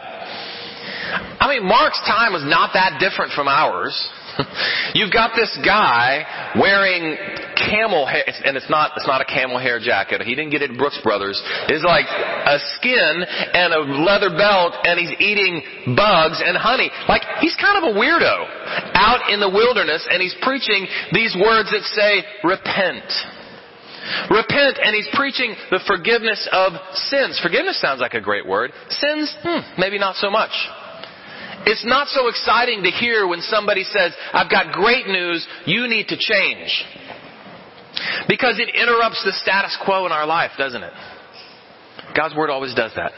I 1.42 1.50
mean, 1.50 1.66
Mark's 1.68 2.00
time 2.06 2.34
was 2.34 2.46
not 2.46 2.72
that 2.74 3.00
different 3.00 3.34
from 3.34 3.48
ours. 3.48 3.98
You've 4.94 5.12
got 5.12 5.36
this 5.36 5.52
guy 5.64 6.54
wearing 6.60 7.18
camel 7.56 8.06
hair, 8.06 8.24
and 8.46 8.58
it's 8.58 8.70
not, 8.70 8.92
it's 8.96 9.08
not 9.08 9.22
a 9.22 9.26
camel 9.26 9.60
hair 9.60 9.80
jacket. 9.80 10.22
He 10.22 10.36
didn't 10.36 10.52
get 10.52 10.62
it 10.62 10.72
at 10.72 10.78
Brooks 10.78 11.00
Brothers. 11.04 11.42
It's 11.68 11.84
like 11.84 12.06
a 12.08 12.58
skin 12.78 13.24
and 13.54 13.74
a 13.74 13.82
leather 14.04 14.30
belt, 14.30 14.74
and 14.84 15.00
he's 15.00 15.14
eating 15.20 15.96
bugs 15.96 16.42
and 16.44 16.58
honey. 16.58 16.90
Like, 17.08 17.22
he's 17.40 17.56
kind 17.56 17.84
of 17.84 17.96
a 17.96 18.00
weirdo 18.00 18.36
out 18.96 19.30
in 19.30 19.40
the 19.40 19.50
wilderness, 19.50 20.08
and 20.10 20.22
he's 20.22 20.36
preaching 20.42 20.88
these 21.12 21.36
words 21.36 21.72
that 21.72 21.84
say, 21.94 22.24
repent. 22.44 23.08
Repent, 24.30 24.80
and 24.82 24.96
he's 24.96 25.08
preaching 25.14 25.56
the 25.70 25.80
forgiveness 25.86 26.50
of 26.52 26.74
sins. 26.94 27.40
Forgiveness 27.42 27.80
sounds 27.80 28.02
like 28.02 28.14
a 28.14 28.22
great 28.22 28.48
word. 28.48 28.72
Sins, 28.90 29.34
hmm, 29.44 29.80
maybe 29.80 30.00
not 30.00 30.16
so 30.16 30.30
much. 30.30 30.52
It's 31.66 31.86
not 31.86 32.08
so 32.08 32.28
exciting 32.28 32.84
to 32.84 32.90
hear 32.90 33.28
when 33.28 33.42
somebody 33.42 33.84
says, 33.84 34.14
I've 34.34 34.50
got 34.50 34.74
great 34.74 35.08
news, 35.08 35.46
you 35.66 35.88
need 35.88 36.08
to 36.08 36.18
change. 36.18 36.86
Because 38.28 38.60
it 38.60 38.74
interrupts 38.74 39.24
the 39.24 39.34
status 39.34 39.78
quo 39.86 40.06
in 40.06 40.12
our 40.12 40.26
life, 40.26 40.52
doesn't 40.58 40.82
it? 40.82 40.94
God's 42.16 42.36
Word 42.36 42.50
always 42.50 42.74
does 42.74 42.92
that. 42.96 43.12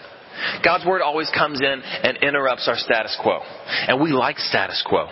God's 0.63 0.85
Word 0.85 1.01
always 1.01 1.29
comes 1.29 1.61
in 1.61 1.81
and 1.81 2.17
interrupts 2.17 2.67
our 2.67 2.77
status 2.77 3.17
quo. 3.21 3.39
And 3.87 4.01
we 4.01 4.11
like 4.11 4.37
status 4.37 4.83
quo. 4.85 5.07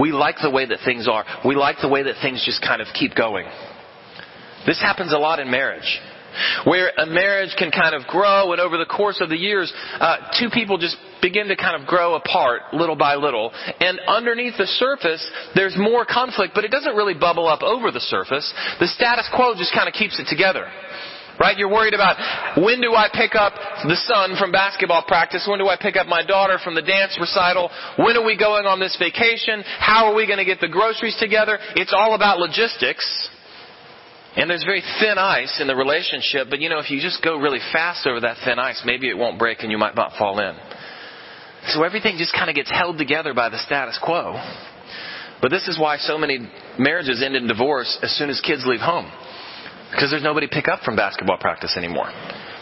We 0.00 0.12
like 0.12 0.36
the 0.42 0.50
way 0.50 0.66
that 0.66 0.78
things 0.84 1.08
are. 1.08 1.24
We 1.44 1.56
like 1.56 1.76
the 1.82 1.88
way 1.88 2.04
that 2.04 2.14
things 2.22 2.42
just 2.44 2.62
kind 2.62 2.80
of 2.80 2.88
keep 2.94 3.14
going. 3.14 3.46
This 4.66 4.80
happens 4.80 5.12
a 5.12 5.18
lot 5.18 5.40
in 5.40 5.50
marriage 5.50 6.00
where 6.64 6.92
a 6.96 7.06
marriage 7.06 7.54
can 7.58 7.70
kind 7.70 7.94
of 7.94 8.06
grow 8.06 8.52
and 8.52 8.60
over 8.60 8.78
the 8.78 8.86
course 8.86 9.20
of 9.20 9.28
the 9.28 9.36
years, 9.36 9.72
uh, 10.00 10.16
two 10.38 10.48
people 10.50 10.78
just 10.78 10.96
begin 11.22 11.48
to 11.48 11.56
kind 11.56 11.80
of 11.80 11.86
grow 11.86 12.14
apart 12.14 12.62
little 12.72 12.96
by 12.96 13.14
little. 13.14 13.50
And 13.80 13.98
underneath 14.06 14.54
the 14.58 14.66
surface, 14.66 15.24
there's 15.54 15.74
more 15.76 16.04
conflict, 16.04 16.52
but 16.54 16.64
it 16.64 16.70
doesn't 16.70 16.94
really 16.94 17.14
bubble 17.14 17.48
up 17.48 17.62
over 17.62 17.90
the 17.90 18.00
surface. 18.00 18.52
The 18.80 18.88
status 18.88 19.28
quo 19.34 19.54
just 19.56 19.72
kind 19.74 19.88
of 19.88 19.94
keeps 19.94 20.20
it 20.20 20.26
together. 20.28 20.66
Right? 21.40 21.58
You're 21.58 21.70
worried 21.70 21.94
about 21.94 22.62
when 22.62 22.80
do 22.80 22.94
I 22.94 23.08
pick 23.12 23.34
up 23.34 23.54
the 23.82 23.96
son 24.06 24.36
from 24.38 24.52
basketball 24.52 25.02
practice? 25.02 25.44
When 25.48 25.58
do 25.58 25.66
I 25.66 25.76
pick 25.80 25.96
up 25.96 26.06
my 26.06 26.24
daughter 26.24 26.58
from 26.62 26.76
the 26.76 26.82
dance 26.82 27.18
recital? 27.18 27.70
When 27.98 28.16
are 28.16 28.24
we 28.24 28.38
going 28.38 28.66
on 28.66 28.78
this 28.78 28.96
vacation? 29.00 29.64
How 29.80 30.06
are 30.06 30.14
we 30.14 30.26
going 30.26 30.38
to 30.38 30.44
get 30.44 30.60
the 30.60 30.68
groceries 30.68 31.16
together? 31.18 31.58
It's 31.74 31.92
all 31.92 32.14
about 32.14 32.38
logistics. 32.38 33.02
And 34.36 34.50
there's 34.50 34.64
very 34.64 34.82
thin 35.00 35.16
ice 35.16 35.60
in 35.60 35.68
the 35.68 35.76
relationship, 35.76 36.48
but 36.50 36.60
you 36.60 36.68
know, 36.68 36.78
if 36.78 36.90
you 36.90 37.00
just 37.00 37.22
go 37.22 37.36
really 37.36 37.60
fast 37.72 38.06
over 38.06 38.20
that 38.20 38.38
thin 38.44 38.58
ice, 38.58 38.82
maybe 38.84 39.08
it 39.08 39.16
won't 39.16 39.38
break 39.38 39.62
and 39.62 39.70
you 39.70 39.78
might 39.78 39.94
not 39.94 40.12
fall 40.18 40.40
in. 40.40 40.56
So 41.68 41.82
everything 41.84 42.16
just 42.18 42.34
kind 42.34 42.50
of 42.50 42.56
gets 42.56 42.70
held 42.70 42.98
together 42.98 43.32
by 43.32 43.48
the 43.48 43.58
status 43.58 43.98
quo. 44.02 44.34
But 45.40 45.50
this 45.50 45.68
is 45.68 45.78
why 45.78 45.98
so 45.98 46.18
many 46.18 46.38
marriages 46.78 47.22
end 47.22 47.36
in 47.36 47.46
divorce 47.46 47.98
as 48.02 48.10
soon 48.16 48.28
as 48.28 48.40
kids 48.40 48.64
leave 48.66 48.80
home. 48.80 49.10
Because 49.90 50.10
there's 50.10 50.22
nobody 50.24 50.48
to 50.48 50.52
pick 50.52 50.66
up 50.66 50.80
from 50.80 50.96
basketball 50.96 51.38
practice 51.38 51.76
anymore. 51.76 52.10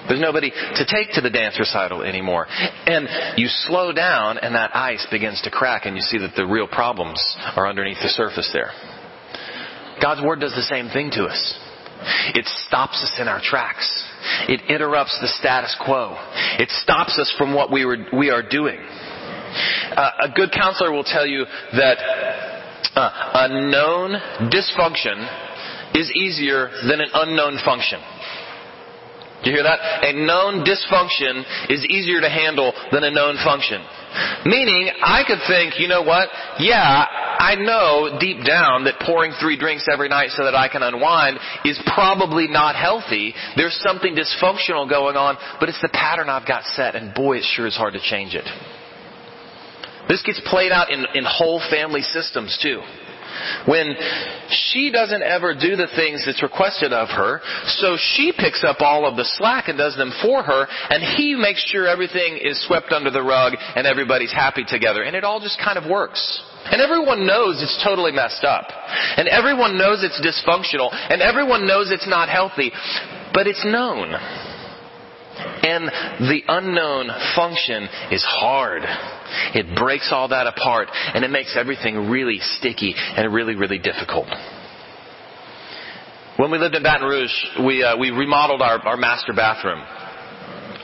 There's 0.09 0.21
nobody 0.21 0.51
to 0.51 0.85
take 0.85 1.15
to 1.15 1.21
the 1.21 1.31
dance 1.31 1.59
recital 1.59 2.03
anymore. 2.03 2.47
And 2.51 3.09
you 3.39 3.47
slow 3.49 3.93
down 3.93 4.39
and 4.39 4.55
that 4.55 4.77
ice 4.77 5.07
begins 5.11 5.41
to 5.43 5.51
crack 5.51 5.87
and 5.87 5.97
you 5.97 6.03
see 6.03 6.19
that 6.19 6.33
the 6.37 6.45
real 6.45 6.67
problems 6.67 7.23
are 7.57 7.67
underneath 7.67 7.99
the 8.03 8.09
surface 8.09 8.51
there. 8.53 8.73
God's 10.03 10.23
Word 10.23 10.41
does 10.41 10.53
the 10.53 10.63
same 10.63 10.89
thing 10.89 11.11
to 11.13 11.25
us. 11.25 11.59
It 12.35 12.47
stops 12.67 13.03
us 13.03 13.13
in 13.21 13.29
our 13.29 13.41
tracks. 13.43 13.87
It 14.49 14.63
interrupts 14.69 15.19
the 15.21 15.29
status 15.29 15.77
quo. 15.85 16.17
It 16.59 16.71
stops 16.71 17.19
us 17.19 17.33
from 17.37 17.55
what 17.55 17.71
we, 17.71 17.85
were, 17.85 17.99
we 18.13 18.31
are 18.31 18.43
doing. 18.43 18.79
Uh, 18.79 20.11
a 20.21 20.29
good 20.35 20.51
counselor 20.53 20.93
will 20.93 21.05
tell 21.05 21.27
you 21.27 21.45
that 21.73 21.99
uh, 22.95 23.31
a 23.35 23.71
known 23.71 24.17
dysfunction 24.51 25.29
is 25.95 26.11
easier 26.15 26.71
than 26.89 27.01
an 27.01 27.09
unknown 27.13 27.59
function. 27.65 28.01
Do 29.43 29.51
you 29.51 29.57
hear 29.57 29.67
that? 29.67 30.07
A 30.07 30.13
known 30.15 30.63
dysfunction 30.63 31.43
is 31.69 31.85
easier 31.91 32.21
to 32.21 32.31
handle 32.31 32.73
than 32.93 33.03
a 33.03 33.11
known 33.11 33.37
function. 33.45 33.83
Meaning, 34.47 34.91
I 35.03 35.25
could 35.27 35.41
think, 35.49 35.81
you 35.81 35.89
know 35.89 36.03
what? 36.03 36.29
Yeah, 36.59 37.07
I 37.43 37.57
know 37.57 38.19
deep 38.21 38.45
down 38.45 38.85
that 38.85 39.01
pouring 39.01 39.33
three 39.41 39.59
drinks 39.59 39.87
every 39.93 40.09
night 40.09 40.31
so 40.31 40.45
that 40.45 40.55
I 40.55 40.69
can 40.69 40.83
unwind 40.83 41.39
is 41.65 41.81
probably 41.95 42.47
not 42.47 42.77
healthy. 42.77 43.35
There's 43.57 43.77
something 43.83 44.15
dysfunctional 44.15 44.89
going 44.89 45.17
on, 45.17 45.37
but 45.59 45.69
it's 45.69 45.81
the 45.83 45.91
pattern 45.93 46.29
I've 46.29 46.47
got 46.47 46.65
set, 46.65 46.95
and 46.95 47.13
boy, 47.13 47.39
it 47.39 47.45
sure 47.45 47.67
is 47.67 47.77
hard 47.77 47.95
to 47.95 48.01
change 48.01 48.35
it. 48.35 48.47
This 50.09 50.23
gets 50.23 50.41
played 50.47 50.73
out 50.73 50.91
in, 50.91 51.05
in 51.15 51.25
whole 51.27 51.61
family 51.71 52.03
systems 52.03 52.59
too. 52.63 52.81
When 53.67 53.95
she 54.49 54.91
doesn't 54.91 55.23
ever 55.23 55.55
do 55.55 55.77
the 55.77 55.89
things 55.95 56.25
that's 56.27 56.43
requested 56.43 56.93
of 56.93 57.09
her, 57.09 57.41
so 57.81 57.97
she 57.97 58.33
picks 58.37 58.65
up 58.65 58.81
all 58.81 59.07
of 59.07 59.17
the 59.17 59.25
slack 59.37 59.69
and 59.69 59.79
does 59.79 59.97
them 59.97 60.13
for 60.23 60.43
her, 60.43 60.67
and 60.91 61.03
he 61.17 61.35
makes 61.35 61.65
sure 61.71 61.87
everything 61.87 62.39
is 62.43 62.61
swept 62.67 62.93
under 62.93 63.11
the 63.11 63.23
rug 63.23 63.55
and 63.77 63.87
everybody's 63.87 64.33
happy 64.33 64.65
together. 64.67 65.03
And 65.03 65.17
it 65.17 65.25
all 65.25 65.41
just 65.41 65.59
kind 65.63 65.79
of 65.79 65.89
works. 65.89 66.43
And 66.65 66.81
everyone 66.81 67.27
knows 67.27 67.61
it's 67.61 67.83
totally 67.83 68.13
messed 68.13 68.45
up. 68.45 68.67
And 69.17 69.27
everyone 69.29 69.77
knows 69.79 70.05
it's 70.05 70.21
dysfunctional. 70.23 70.91
And 70.93 71.21
everyone 71.21 71.67
knows 71.67 71.91
it's 71.91 72.09
not 72.09 72.29
healthy. 72.29 72.71
But 73.35 73.47
it's 73.47 73.65
known. 73.65 74.15
And 75.63 75.87
the 76.29 76.41
unknown 76.49 77.09
function 77.37 77.89
is 78.11 78.25
hard. 78.27 78.83
It 79.55 79.77
breaks 79.77 80.11
all 80.13 80.29
that 80.29 80.47
apart 80.47 80.89
and 80.93 81.25
it 81.25 81.31
makes 81.31 81.57
everything 81.57 82.11
really 82.11 82.39
sticky 82.41 82.95
and 82.97 83.33
really, 83.33 83.55
really 83.55 83.79
difficult. 83.79 84.27
When 86.37 86.51
we 86.51 86.59
lived 86.59 86.75
in 86.75 86.83
Baton 86.83 87.07
Rouge, 87.07 87.35
we, 87.65 87.85
uh, 87.85 87.97
we 87.97 88.11
remodeled 88.11 88.63
our, 88.63 88.81
our 88.81 88.97
master 88.97 89.33
bathroom 89.33 89.85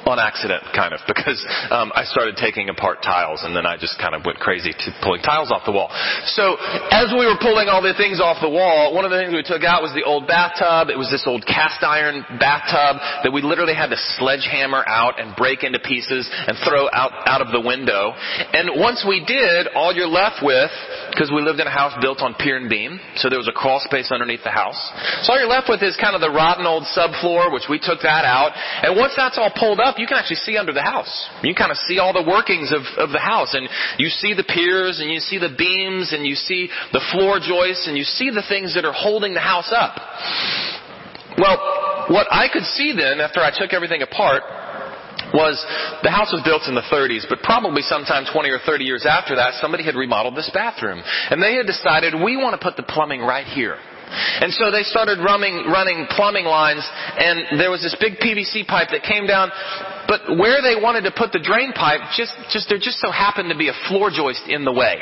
on 0.07 0.19
accident, 0.19 0.63
kind 0.75 0.93
of, 0.95 1.01
because 1.11 1.41
um, 1.71 1.91
I 1.95 2.05
started 2.05 2.37
taking 2.37 2.69
apart 2.69 3.03
tiles, 3.03 3.43
and 3.43 3.55
then 3.55 3.67
I 3.67 3.77
just 3.77 3.99
kind 3.99 4.15
of 4.15 4.25
went 4.25 4.39
crazy 4.39 4.71
to 4.73 4.89
pulling 5.03 5.23
tiles 5.23 5.51
off 5.51 5.63
the 5.65 5.73
wall. 5.73 5.91
So 6.37 6.57
as 6.91 7.11
we 7.11 7.27
were 7.27 7.39
pulling 7.41 7.69
all 7.69 7.83
the 7.83 7.95
things 7.97 8.21
off 8.21 8.39
the 8.41 8.51
wall, 8.51 8.95
one 8.95 9.05
of 9.05 9.11
the 9.11 9.19
things 9.19 9.33
we 9.33 9.43
took 9.43 9.65
out 9.65 9.83
was 9.83 9.95
the 9.95 10.05
old 10.05 10.27
bathtub. 10.27 10.91
It 10.93 10.99
was 10.99 11.11
this 11.11 11.25
old 11.27 11.47
cast 11.47 11.83
iron 11.83 12.25
bathtub 12.39 13.01
that 13.25 13.33
we 13.33 13.43
literally 13.43 13.75
had 13.75 13.91
to 13.91 13.99
sledgehammer 14.21 14.85
out 14.87 15.21
and 15.21 15.35
break 15.37 15.65
into 15.65 15.81
pieces 15.81 16.29
and 16.31 16.57
throw 16.67 16.87
out 16.93 17.13
out 17.27 17.41
of 17.41 17.51
the 17.51 17.61
window. 17.61 18.13
And 18.53 18.77
once 18.77 19.05
we 19.07 19.25
did, 19.25 19.73
all 19.75 19.95
you're 19.95 20.11
left 20.11 20.45
with, 20.45 20.71
because 21.11 21.33
we 21.33 21.41
lived 21.41 21.61
in 21.61 21.67
a 21.67 21.75
house 21.75 21.97
built 22.01 22.21
on 22.21 22.35
pier 22.35 22.57
and 22.57 22.69
beam, 22.69 23.01
so 23.17 23.29
there 23.29 23.41
was 23.41 23.49
a 23.49 23.57
crawl 23.57 23.81
space 23.81 24.11
underneath 24.13 24.45
the 24.45 24.55
house. 24.55 24.79
So 25.25 25.33
all 25.33 25.39
you're 25.39 25.51
left 25.51 25.69
with 25.69 25.83
is 25.83 25.97
kind 25.97 26.15
of 26.15 26.21
the 26.21 26.31
rotten 26.31 26.67
old 26.67 26.85
subfloor, 26.93 27.53
which 27.53 27.67
we 27.71 27.79
took 27.81 28.05
that 28.05 28.25
out. 28.29 28.53
And 28.85 28.97
once 28.97 29.15
that's 29.17 29.39
all 29.39 29.51
pulled 29.55 29.81
up, 29.81 29.88
you 29.97 30.07
can 30.07 30.19
actually 30.19 30.45
see 30.45 30.59
under 30.59 30.73
the 30.73 30.83
house. 30.83 31.09
You 31.43 31.55
kind 31.55 31.71
of 31.71 31.79
see 31.89 31.99
all 31.99 32.13
the 32.13 32.29
workings 32.29 32.73
of, 32.73 32.85
of 33.01 33.11
the 33.11 33.19
house 33.19 33.55
and 33.55 33.69
you 33.97 34.09
see 34.09 34.35
the 34.35 34.45
piers 34.45 35.01
and 35.01 35.11
you 35.11 35.21
see 35.21 35.39
the 35.39 35.55
beams 35.57 36.13
and 36.13 36.27
you 36.27 36.35
see 36.35 36.69
the 36.93 37.01
floor 37.13 37.41
joists 37.41 37.89
and 37.89 37.97
you 37.97 38.05
see 38.05 38.31
the 38.31 38.45
things 38.49 38.75
that 38.75 38.85
are 38.85 38.93
holding 38.93 39.33
the 39.33 39.41
house 39.41 39.73
up. 39.73 39.97
Well, 41.39 41.57
what 42.11 42.27
I 42.31 42.49
could 42.53 42.65
see 42.65 42.93
then 42.93 43.21
after 43.21 43.41
I 43.41 43.51
took 43.55 43.73
everything 43.73 44.03
apart 44.03 44.43
was 45.33 45.61
the 46.03 46.11
house 46.11 46.33
was 46.33 46.43
built 46.45 46.65
in 46.69 46.75
the 46.75 46.87
30s, 46.89 47.27
but 47.29 47.41
probably 47.43 47.83
sometime 47.83 48.25
20 48.25 48.49
or 48.51 48.59
30 48.65 48.85
years 48.85 49.07
after 49.09 49.37
that, 49.37 49.55
somebody 49.61 49.85
had 49.85 49.95
remodeled 49.95 50.37
this 50.37 50.51
bathroom. 50.53 51.03
And 51.31 51.43
they 51.43 51.57
had 51.57 51.67
decided, 51.67 52.15
we 52.15 52.37
want 52.37 52.59
to 52.59 52.63
put 52.63 52.77
the 52.77 52.83
plumbing 52.83 53.21
right 53.21 53.47
here. 53.47 53.77
And 54.09 54.53
so 54.53 54.71
they 54.71 54.83
started 54.83 55.21
running, 55.21 55.69
running 55.69 56.07
plumbing 56.11 56.45
lines, 56.45 56.85
and 57.19 57.61
there 57.61 57.71
was 57.71 57.83
this 57.83 57.97
big 58.01 58.17
PVC 58.19 58.67
pipe 58.67 58.89
that 58.93 59.03
came 59.03 59.27
down. 59.27 59.51
But 60.09 60.39
where 60.41 60.65
they 60.65 60.81
wanted 60.81 61.05
to 61.05 61.13
put 61.13 61.33
the 61.33 61.41
drain 61.41 61.73
pipe, 61.73 62.01
just, 62.17 62.33
just 62.51 62.69
there 62.69 62.81
just 62.81 63.01
so 63.01 63.11
happened 63.11 63.51
to 63.51 63.59
be 63.59 63.69
a 63.69 63.77
floor 63.89 64.11
joist 64.11 64.49
in 64.49 64.65
the 64.65 64.73
way. 64.73 65.01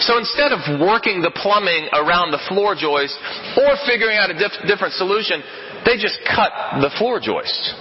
So 0.00 0.16
instead 0.16 0.54
of 0.54 0.62
working 0.80 1.20
the 1.20 1.34
plumbing 1.34 1.90
around 1.92 2.30
the 2.30 2.40
floor 2.48 2.78
joist 2.78 3.18
or 3.58 3.74
figuring 3.84 4.16
out 4.16 4.30
a 4.30 4.36
diff- 4.38 4.62
different 4.64 4.94
solution, 4.94 5.42
they 5.84 5.98
just 5.98 6.22
cut 6.22 6.80
the 6.80 6.90
floor 6.96 7.18
joist. 7.18 7.74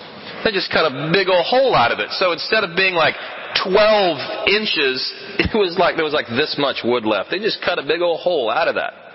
They 0.43 0.51
just 0.51 0.71
cut 0.73 0.89
a 0.89 1.13
big 1.13 1.29
old 1.29 1.45
hole 1.45 1.75
out 1.75 1.91
of 1.93 1.99
it. 1.99 2.09
So 2.17 2.33
instead 2.33 2.63
of 2.65 2.75
being 2.75 2.95
like 2.97 3.13
12 3.63 4.49
inches, 4.49 4.97
it 5.39 5.53
was 5.53 5.77
like 5.77 5.95
there 5.95 6.05
was 6.05 6.13
like 6.13 6.27
this 6.27 6.57
much 6.57 6.81
wood 6.83 7.05
left. 7.05 7.29
They 7.29 7.39
just 7.39 7.61
cut 7.61 7.77
a 7.77 7.85
big 7.85 8.01
old 8.01 8.19
hole 8.19 8.49
out 8.49 8.67
of 8.67 8.75
that. 8.75 9.06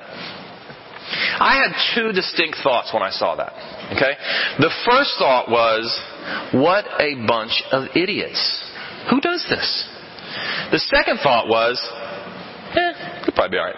I 1.39 1.57
had 1.57 1.73
two 1.95 2.13
distinct 2.13 2.59
thoughts 2.63 2.93
when 2.93 3.03
I 3.03 3.11
saw 3.11 3.37
that. 3.37 3.53
Okay? 3.97 4.13
The 4.59 4.71
first 4.89 5.15
thought 5.19 5.49
was, 5.49 5.89
what 6.53 6.85
a 7.01 7.15
bunch 7.27 7.63
of 7.73 7.89
idiots. 7.97 8.41
Who 9.11 9.21
does 9.21 9.45
this? 9.49 9.89
The 10.71 10.79
second 10.79 11.19
thought 11.23 11.49
was, 11.49 11.81
eh, 12.75 12.93
probably 13.35 13.57
be 13.57 13.59
alright. 13.59 13.77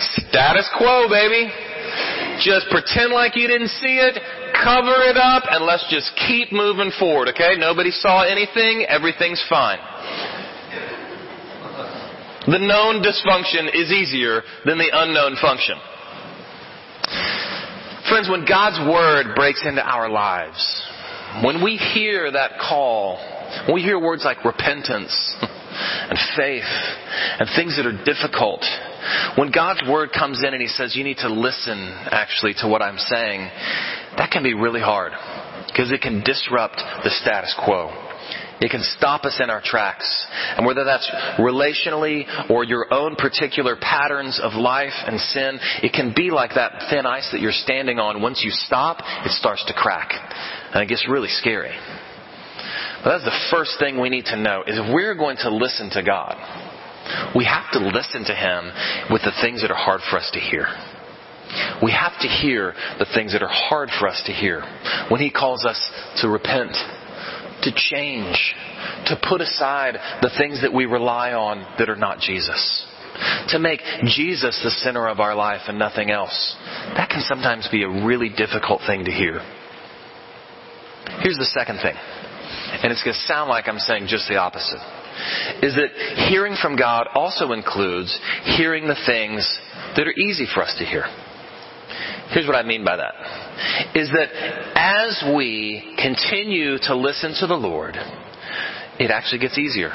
Status 0.00 0.68
quo, 0.78 1.08
baby. 1.08 1.50
Just 2.40 2.70
pretend 2.70 3.12
like 3.12 3.36
you 3.36 3.48
didn't 3.48 3.68
see 3.68 3.98
it, 3.98 4.16
cover 4.56 5.02
it 5.04 5.16
up, 5.16 5.44
and 5.50 5.64
let's 5.64 5.84
just 5.90 6.10
keep 6.26 6.52
moving 6.52 6.90
forward, 6.98 7.28
okay? 7.28 7.56
Nobody 7.58 7.90
saw 7.90 8.22
anything, 8.24 8.86
everything's 8.88 9.44
fine. 9.48 9.78
The 12.50 12.58
known 12.58 13.00
dysfunction 13.00 13.72
is 13.72 13.92
easier 13.92 14.42
than 14.64 14.76
the 14.76 14.90
unknown 14.92 15.36
function. 15.40 15.76
Friends, 18.08 18.28
when 18.28 18.44
God's 18.44 18.80
Word 18.90 19.36
breaks 19.36 19.62
into 19.64 19.80
our 19.80 20.10
lives, 20.10 20.58
when 21.44 21.62
we 21.62 21.76
hear 21.76 22.28
that 22.28 22.58
call, 22.58 23.18
when 23.66 23.76
we 23.76 23.82
hear 23.82 24.00
words 24.00 24.24
like 24.24 24.44
repentance 24.44 25.14
and 25.40 26.18
faith 26.36 26.66
and 27.38 27.48
things 27.54 27.76
that 27.76 27.86
are 27.86 28.04
difficult, 28.04 28.64
when 29.38 29.52
God's 29.52 29.88
Word 29.88 30.10
comes 30.10 30.42
in 30.42 30.52
and 30.52 30.60
He 30.60 30.66
says, 30.66 30.96
you 30.96 31.04
need 31.04 31.18
to 31.18 31.32
listen 31.32 31.78
actually 32.10 32.54
to 32.62 32.68
what 32.68 32.82
I'm 32.82 32.98
saying, 32.98 33.48
that 34.16 34.30
can 34.32 34.42
be 34.42 34.54
really 34.54 34.80
hard 34.80 35.12
because 35.68 35.92
it 35.92 36.00
can 36.00 36.24
disrupt 36.24 36.82
the 37.04 37.10
status 37.10 37.54
quo. 37.64 38.09
It 38.60 38.70
can 38.70 38.82
stop 38.82 39.24
us 39.24 39.40
in 39.42 39.48
our 39.48 39.62
tracks. 39.64 40.26
And 40.56 40.66
whether 40.66 40.84
that's 40.84 41.08
relationally 41.38 42.50
or 42.50 42.64
your 42.64 42.92
own 42.92 43.16
particular 43.16 43.76
patterns 43.80 44.38
of 44.42 44.52
life 44.52 44.92
and 45.06 45.18
sin, 45.18 45.58
it 45.82 45.92
can 45.92 46.12
be 46.14 46.30
like 46.30 46.50
that 46.54 46.88
thin 46.90 47.06
ice 47.06 47.28
that 47.32 47.40
you're 47.40 47.52
standing 47.52 47.98
on. 47.98 48.20
Once 48.20 48.42
you 48.44 48.50
stop, 48.50 48.98
it 49.24 49.32
starts 49.32 49.64
to 49.66 49.72
crack. 49.72 50.12
And 50.74 50.82
it 50.82 50.88
gets 50.88 51.08
really 51.08 51.28
scary. 51.28 51.74
But 53.02 53.18
that's 53.18 53.24
the 53.24 53.48
first 53.50 53.78
thing 53.78 53.98
we 53.98 54.10
need 54.10 54.26
to 54.26 54.36
know 54.36 54.62
is 54.66 54.78
if 54.78 54.92
we're 54.92 55.14
going 55.14 55.38
to 55.38 55.50
listen 55.50 55.88
to 55.90 56.02
God, 56.02 56.36
we 57.34 57.44
have 57.44 57.72
to 57.72 57.78
listen 57.80 58.24
to 58.24 58.34
Him 58.34 58.70
with 59.10 59.22
the 59.22 59.32
things 59.40 59.62
that 59.62 59.70
are 59.70 59.78
hard 59.78 60.00
for 60.10 60.18
us 60.18 60.30
to 60.34 60.40
hear. 60.40 60.66
We 61.82 61.92
have 61.92 62.12
to 62.20 62.28
hear 62.28 62.74
the 62.98 63.06
things 63.14 63.32
that 63.32 63.42
are 63.42 63.50
hard 63.50 63.88
for 63.98 64.06
us 64.06 64.22
to 64.26 64.32
hear. 64.32 64.62
When 65.08 65.20
He 65.20 65.30
calls 65.30 65.64
us 65.64 65.80
to 66.20 66.28
repent, 66.28 66.76
to 67.62 67.72
change, 67.74 68.54
to 69.06 69.16
put 69.28 69.40
aside 69.40 69.94
the 70.22 70.30
things 70.38 70.62
that 70.62 70.72
we 70.72 70.86
rely 70.86 71.32
on 71.32 71.66
that 71.78 71.88
are 71.88 71.96
not 71.96 72.18
Jesus. 72.20 72.86
To 73.48 73.58
make 73.58 73.80
Jesus 74.04 74.60
the 74.64 74.70
center 74.70 75.08
of 75.08 75.20
our 75.20 75.34
life 75.34 75.62
and 75.68 75.78
nothing 75.78 76.10
else. 76.10 76.56
That 76.96 77.10
can 77.10 77.20
sometimes 77.22 77.68
be 77.70 77.82
a 77.82 78.06
really 78.06 78.30
difficult 78.30 78.80
thing 78.86 79.04
to 79.04 79.10
hear. 79.10 79.40
Here's 81.22 81.36
the 81.36 81.50
second 81.52 81.80
thing, 81.82 81.96
and 82.82 82.92
it's 82.92 83.02
going 83.02 83.14
to 83.14 83.26
sound 83.26 83.50
like 83.50 83.68
I'm 83.68 83.78
saying 83.78 84.06
just 84.06 84.28
the 84.28 84.36
opposite, 84.36 84.80
is 85.60 85.74
that 85.74 86.28
hearing 86.30 86.56
from 86.60 86.76
God 86.76 87.08
also 87.14 87.52
includes 87.52 88.18
hearing 88.56 88.86
the 88.86 89.00
things 89.06 89.58
that 89.96 90.06
are 90.06 90.12
easy 90.12 90.46
for 90.54 90.62
us 90.62 90.74
to 90.78 90.84
hear. 90.84 91.04
Here's 92.32 92.46
what 92.46 92.56
I 92.56 92.62
mean 92.62 92.84
by 92.84 92.96
that. 92.96 93.96
Is 93.96 94.10
that 94.10 94.28
as 94.76 95.22
we 95.34 95.96
continue 95.98 96.78
to 96.78 96.96
listen 96.96 97.34
to 97.40 97.46
the 97.46 97.54
Lord, 97.54 97.96
it 98.98 99.10
actually 99.10 99.40
gets 99.40 99.58
easier. 99.58 99.92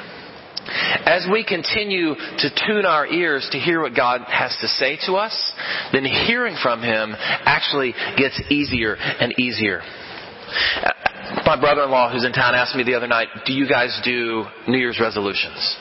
As 1.06 1.28
we 1.32 1.46
continue 1.46 2.16
to 2.16 2.50
tune 2.68 2.86
our 2.86 3.06
ears 3.06 3.48
to 3.52 3.60
hear 3.60 3.82
what 3.82 3.96
God 3.96 4.22
has 4.28 4.58
to 4.62 4.68
say 4.68 4.98
to 5.06 5.14
us, 5.14 5.54
then 5.94 6.04
hearing 6.04 6.58
from 6.62 6.82
Him 6.82 7.14
actually 7.18 7.94
gets 8.18 8.42
easier 8.50 8.96
and 8.96 9.40
easier. 9.40 9.82
Uh, 9.82 10.92
my 11.46 11.60
brother-in-law 11.60 12.12
who's 12.12 12.26
in 12.26 12.34
town 12.34 12.56
asked 12.56 12.76
me 12.76 12.84
the 12.84 12.96
other 12.96 13.08
night, 13.08 13.28
do 13.46 13.54
you 13.54 13.70
guys 13.70 14.00
do 14.04 14.46
New 14.68 14.78
Year's 14.78 15.00
resolutions? 15.00 15.78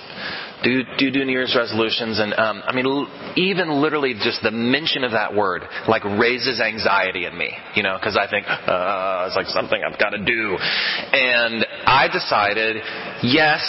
Do 0.65 0.83
do, 0.99 1.11
do 1.11 1.25
New 1.25 1.33
Year's 1.33 1.55
resolutions, 1.57 2.19
and 2.19 2.33
um, 2.35 2.63
I 2.65 2.75
mean, 2.75 2.87
l- 2.87 3.35
even 3.37 3.69
literally 3.83 4.15
just 4.15 4.43
the 4.43 4.51
mention 4.51 5.05
of 5.05 5.13
that 5.13 5.35
word 5.35 5.63
like 5.87 6.03
raises 6.05 6.61
anxiety 6.61 7.27
in 7.27 7.37
me, 7.37 7.53
you 7.75 7.83
know, 7.83 7.97
because 8.01 8.17
I 8.17 8.29
think 8.29 8.47
uh, 8.49 9.27
it's 9.29 9.37
like 9.37 9.47
something 9.47 9.79
I've 9.85 9.99
got 9.99 10.11
to 10.11 10.25
do, 10.25 10.57
and 10.57 11.67
I 11.87 12.09
decided, 12.11 12.77
yes, 13.23 13.63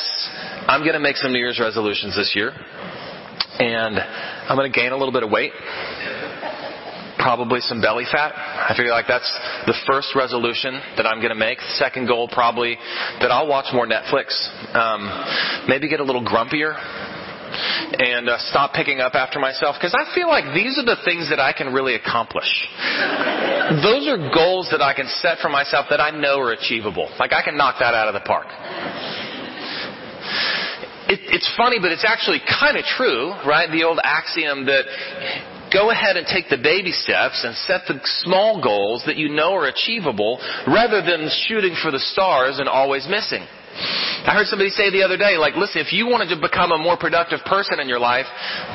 I'm 0.68 0.82
going 0.82 0.94
to 0.94 1.00
make 1.00 1.18
some 1.18 1.32
New 1.34 1.40
Year's 1.40 1.60
resolutions 1.60 2.16
this 2.16 2.34
year, 2.36 2.52
and 3.60 4.00
I'm 4.00 4.58
going 4.58 4.72
to 4.72 4.76
gain 4.80 4.92
a 4.92 4.98
little 4.98 5.14
bit 5.14 5.24
of 5.24 5.30
weight 5.30 5.52
probably 7.26 7.58
some 7.60 7.82
belly 7.82 8.06
fat. 8.06 8.38
I 8.38 8.78
figure 8.78 8.94
like 8.94 9.10
that's 9.10 9.26
the 9.66 9.74
first 9.90 10.14
resolution 10.14 10.78
that 10.94 11.10
I'm 11.10 11.18
going 11.18 11.34
to 11.34 11.42
make. 11.42 11.58
Second 11.82 12.06
goal 12.06 12.30
probably 12.30 12.78
that 13.18 13.34
I'll 13.34 13.50
watch 13.50 13.74
more 13.74 13.90
Netflix. 13.90 14.30
Um, 14.78 15.10
maybe 15.68 15.90
get 15.90 16.00
a 16.00 16.06
little 16.06 16.22
grumpier 16.22 16.78
and 16.78 18.30
uh, 18.30 18.38
stop 18.54 18.74
picking 18.74 19.00
up 19.02 19.16
after 19.16 19.40
myself 19.40 19.74
because 19.74 19.98
I 19.98 20.06
feel 20.14 20.28
like 20.28 20.54
these 20.54 20.78
are 20.78 20.86
the 20.86 21.02
things 21.02 21.34
that 21.34 21.42
I 21.42 21.50
can 21.52 21.74
really 21.74 21.96
accomplish. 21.96 22.50
Those 23.82 24.06
are 24.06 24.22
goals 24.30 24.70
that 24.70 24.86
I 24.86 24.94
can 24.94 25.10
set 25.26 25.40
for 25.42 25.50
myself 25.50 25.88
that 25.90 26.00
I 26.00 26.12
know 26.12 26.38
are 26.38 26.54
achievable. 26.54 27.10
Like 27.18 27.34
I 27.34 27.42
can 27.42 27.58
knock 27.58 27.78
that 27.80 27.98
out 27.98 28.08
of 28.08 28.14
the 28.14 28.22
park. 28.22 28.46
It, 31.10 31.22
it's 31.34 31.50
funny, 31.58 31.78
but 31.82 31.92
it's 31.92 32.06
actually 32.06 32.42
kind 32.46 32.78
of 32.78 32.86
true, 32.86 33.34
right? 33.50 33.70
The 33.70 33.84
old 33.84 34.00
axiom 34.04 34.66
that 34.66 34.86
go 35.72 35.92
ahead 35.92 36.18
and 36.18 36.28
take 36.28 36.50
the 36.50 36.62
baby 36.62 36.92
steps 36.92 37.44
and 37.44 37.56
set 37.68 37.82
the 37.88 38.00
small 38.24 38.62
goals 38.62 39.04
that 39.06 39.18
you 39.18 39.30
know 39.30 39.54
are 39.54 39.68
achievable 39.68 40.40
rather 40.68 41.02
than 41.02 41.30
shooting 41.48 41.76
for 41.82 41.92
the 41.92 42.00
stars 42.00 42.60
and 42.60 42.70
always 42.70 43.08
missing. 43.10 43.46
I 44.26 44.34
heard 44.34 44.48
somebody 44.48 44.70
say 44.72 44.90
the 44.90 45.04
other 45.04 45.18
day, 45.18 45.38
like, 45.38 45.56
listen, 45.56 45.82
if 45.82 45.92
you 45.92 46.08
wanted 46.08 46.34
to 46.34 46.40
become 46.40 46.72
a 46.72 46.80
more 46.80 46.98
productive 46.98 47.44
person 47.46 47.80
in 47.80 47.90
your 47.90 48.00
life, 48.00 48.26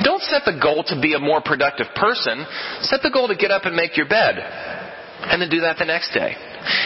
don't 0.03 0.21
set 0.21 0.45
the 0.45 0.55
goal 0.61 0.83
to 0.87 1.01
be 1.01 1.13
a 1.13 1.19
more 1.19 1.41
productive 1.41 1.87
person. 1.95 2.45
Set 2.85 3.01
the 3.01 3.09
goal 3.09 3.27
to 3.27 3.35
get 3.35 3.51
up 3.51 3.65
and 3.65 3.75
make 3.75 3.97
your 3.97 4.07
bed. 4.07 4.37
And 4.37 5.41
then 5.41 5.49
do 5.49 5.61
that 5.61 5.77
the 5.77 5.85
next 5.85 6.13
day. 6.13 6.33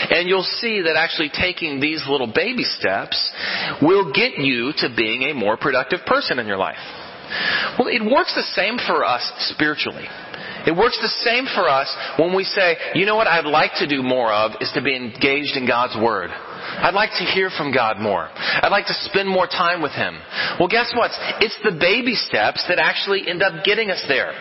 And 0.09 0.27
you'll 0.27 0.47
see 0.59 0.81
that 0.81 0.95
actually 0.95 1.29
taking 1.29 1.79
these 1.79 2.03
little 2.07 2.31
baby 2.31 2.63
steps 2.63 3.19
will 3.81 4.11
get 4.11 4.39
you 4.39 4.71
to 4.79 4.89
being 4.95 5.23
a 5.23 5.33
more 5.33 5.57
productive 5.57 5.99
person 6.07 6.39
in 6.39 6.47
your 6.47 6.57
life. 6.57 6.79
Well, 7.77 7.87
it 7.87 8.03
works 8.03 8.33
the 8.35 8.47
same 8.55 8.77
for 8.77 9.03
us 9.05 9.23
spiritually. 9.53 10.07
It 10.65 10.75
works 10.75 10.97
the 10.97 11.13
same 11.21 11.45
for 11.45 11.69
us 11.69 11.93
when 12.17 12.35
we 12.35 12.43
say, 12.43 12.75
you 12.95 13.05
know 13.05 13.15
what 13.15 13.27
I'd 13.27 13.45
like 13.45 13.71
to 13.77 13.87
do 13.87 14.01
more 14.01 14.33
of 14.33 14.53
is 14.61 14.71
to 14.73 14.81
be 14.81 14.95
engaged 14.95 15.55
in 15.55 15.67
God's 15.67 15.95
Word. 15.95 16.31
I'd 16.33 16.97
like 16.97 17.11
to 17.21 17.23
hear 17.23 17.51
from 17.51 17.71
God 17.71 17.99
more. 17.99 18.27
I'd 18.33 18.73
like 18.73 18.87
to 18.87 18.97
spend 19.05 19.29
more 19.29 19.45
time 19.45 19.83
with 19.83 19.91
Him. 19.91 20.17
Well, 20.59 20.67
guess 20.67 20.91
what? 20.97 21.11
It's 21.39 21.57
the 21.63 21.77
baby 21.79 22.15
steps 22.15 22.65
that 22.67 22.79
actually 22.79 23.29
end 23.29 23.43
up 23.43 23.63
getting 23.63 23.91
us 23.91 24.03
there. 24.07 24.33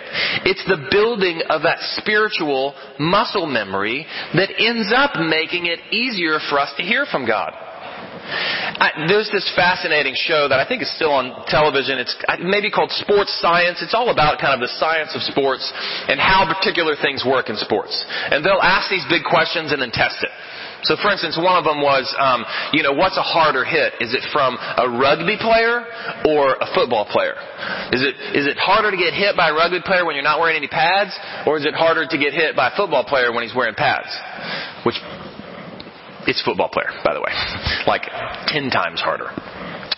It's 0.48 0.64
the 0.64 0.88
building 0.90 1.42
of 1.50 1.62
that 1.62 1.78
spiritual 2.00 2.74
muscle 2.98 3.46
memory 3.46 4.06
that 4.32 4.48
ends 4.58 4.90
up 4.96 5.20
making 5.20 5.66
it 5.66 5.80
easier 5.92 6.38
for 6.48 6.58
us 6.58 6.72
to 6.78 6.82
hear 6.82 7.04
from 7.04 7.26
God. 7.26 7.52
I, 8.24 9.06
there's 9.06 9.30
this 9.30 9.44
fascinating 9.54 10.14
show 10.16 10.48
that 10.48 10.58
I 10.58 10.66
think 10.66 10.82
is 10.82 10.90
still 10.96 11.12
on 11.12 11.44
television. 11.46 11.98
It's 11.98 12.16
maybe 12.40 12.70
called 12.70 12.90
Sports 12.90 13.32
Science. 13.40 13.84
It's 13.84 13.94
all 13.94 14.08
about 14.08 14.40
kind 14.40 14.56
of 14.56 14.60
the 14.64 14.72
science 14.80 15.12
of 15.14 15.22
sports 15.22 15.64
and 16.08 16.18
how 16.18 16.48
particular 16.48 16.96
things 16.96 17.24
work 17.24 17.48
in 17.52 17.56
sports. 17.56 17.92
And 18.30 18.44
they'll 18.44 18.64
ask 18.64 18.88
these 18.88 19.04
big 19.08 19.22
questions 19.24 19.72
and 19.72 19.80
then 19.80 19.92
test 19.92 20.24
it. 20.24 20.32
So, 20.84 20.96
for 21.00 21.08
instance, 21.08 21.40
one 21.40 21.56
of 21.56 21.64
them 21.64 21.80
was, 21.80 22.04
um, 22.20 22.44
you 22.76 22.84
know, 22.84 22.92
what's 22.92 23.16
a 23.16 23.24
harder 23.24 23.64
hit? 23.64 23.96
Is 24.04 24.12
it 24.12 24.20
from 24.32 24.56
a 24.60 24.84
rugby 24.84 25.40
player 25.40 25.80
or 26.28 26.60
a 26.60 26.68
football 26.76 27.08
player? 27.08 27.32
Is 27.88 28.04
it 28.04 28.14
is 28.36 28.44
it 28.44 28.60
harder 28.60 28.92
to 28.92 28.96
get 29.00 29.16
hit 29.16 29.32
by 29.32 29.48
a 29.48 29.54
rugby 29.56 29.80
player 29.80 30.04
when 30.04 30.14
you're 30.14 30.24
not 30.24 30.40
wearing 30.40 30.60
any 30.60 30.68
pads, 30.68 31.16
or 31.48 31.56
is 31.56 31.64
it 31.64 31.72
harder 31.72 32.04
to 32.04 32.16
get 32.20 32.36
hit 32.36 32.54
by 32.54 32.68
a 32.68 32.76
football 32.76 33.04
player 33.04 33.32
when 33.32 33.44
he's 33.44 33.56
wearing 33.56 33.74
pads? 33.74 34.12
Which 34.84 35.00
it's 36.26 36.42
football 36.42 36.68
player, 36.68 36.90
by 37.04 37.14
the 37.14 37.20
way. 37.20 37.32
Like 37.86 38.02
ten 38.48 38.70
times 38.70 39.00
harder. 39.00 39.30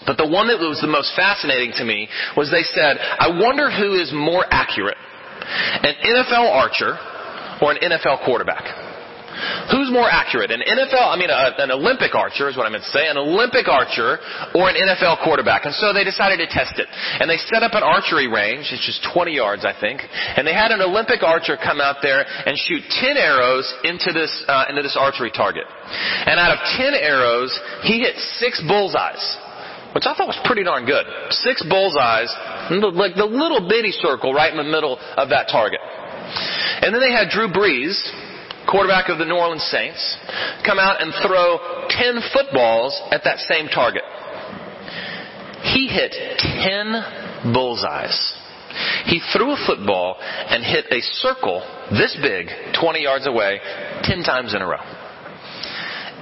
But 0.06 0.18
the 0.18 0.26
one 0.26 0.46
that 0.48 0.58
was 0.58 0.78
the 0.80 0.86
most 0.86 1.14
fascinating 1.16 1.72
to 1.76 1.84
me 1.84 2.08
was 2.36 2.50
they 2.50 2.62
said, 2.62 2.98
I 2.98 3.28
wonder 3.34 3.70
who 3.70 3.98
is 3.98 4.12
more 4.14 4.46
accurate, 4.50 4.96
an 5.82 5.94
NFL 6.06 6.46
archer 6.46 6.94
or 7.60 7.72
an 7.72 7.78
NFL 7.82 8.24
quarterback. 8.24 8.85
Who's 9.70 9.92
more 9.92 10.08
accurate? 10.08 10.50
An 10.50 10.62
NFL, 10.64 11.02
I 11.02 11.16
mean, 11.16 11.30
a, 11.30 11.52
an 11.58 11.70
Olympic 11.70 12.14
archer 12.14 12.48
is 12.48 12.56
what 12.56 12.64
I 12.64 12.70
meant 12.70 12.84
to 12.84 12.94
say, 12.94 13.08
an 13.08 13.18
Olympic 13.18 13.68
archer 13.68 14.18
or 14.54 14.70
an 14.70 14.76
NFL 14.76 15.24
quarterback. 15.24 15.66
And 15.66 15.74
so 15.74 15.92
they 15.92 16.04
decided 16.04 16.38
to 16.40 16.48
test 16.48 16.78
it. 16.78 16.88
And 16.88 17.28
they 17.28 17.36
set 17.36 17.62
up 17.62 17.74
an 17.74 17.82
archery 17.82 18.28
range, 18.28 18.72
it's 18.72 18.84
just 18.84 19.04
20 19.12 19.34
yards, 19.34 19.64
I 19.64 19.76
think. 19.76 20.00
And 20.04 20.46
they 20.46 20.54
had 20.54 20.72
an 20.72 20.80
Olympic 20.80 21.22
archer 21.22 21.56
come 21.60 21.80
out 21.80 22.00
there 22.00 22.24
and 22.24 22.56
shoot 22.56 22.82
10 22.88 23.16
arrows 23.16 23.66
into 23.84 24.12
this, 24.12 24.32
uh, 24.48 24.68
into 24.68 24.82
this 24.82 24.96
archery 24.98 25.30
target. 25.30 25.64
And 25.68 26.40
out 26.40 26.56
of 26.56 26.60
10 26.76 26.94
arrows, 26.94 27.52
he 27.82 28.00
hit 28.00 28.16
six 28.40 28.62
bullseyes 28.64 29.44
which 29.94 30.04
I 30.04 30.12
thought 30.12 30.28
was 30.28 30.36
pretty 30.44 30.60
darn 30.60 30.84
good. 30.84 31.08
Six 31.40 31.64
bullseyes, 31.64 32.28
like 32.92 33.16
the 33.16 33.24
little 33.24 33.64
bitty 33.64 33.96
circle 33.96 34.34
right 34.34 34.52
in 34.52 34.60
the 34.60 34.68
middle 34.68 35.00
of 35.00 35.30
that 35.30 35.48
target. 35.48 35.80
And 36.84 36.92
then 36.92 37.00
they 37.00 37.16
had 37.16 37.32
Drew 37.32 37.48
Brees, 37.48 37.96
quarterback 38.68 39.08
of 39.08 39.18
the 39.18 39.24
New 39.24 39.36
Orleans 39.36 39.66
Saints, 39.70 40.00
come 40.64 40.78
out 40.78 41.00
and 41.00 41.12
throw 41.22 41.86
10 41.88 42.20
footballs 42.32 43.00
at 43.10 43.22
that 43.24 43.38
same 43.38 43.68
target. 43.68 44.02
He 45.62 45.88
hit 45.88 46.14
10 46.38 47.52
bullseyes. 47.54 48.34
He 49.06 49.20
threw 49.32 49.52
a 49.52 49.66
football 49.66 50.16
and 50.20 50.62
hit 50.62 50.86
a 50.90 51.00
circle 51.00 51.62
this 51.90 52.16
big, 52.20 52.48
20 52.78 53.02
yards 53.02 53.26
away, 53.26 53.60
10 54.02 54.22
times 54.22 54.54
in 54.54 54.62
a 54.62 54.66
row. 54.66 54.82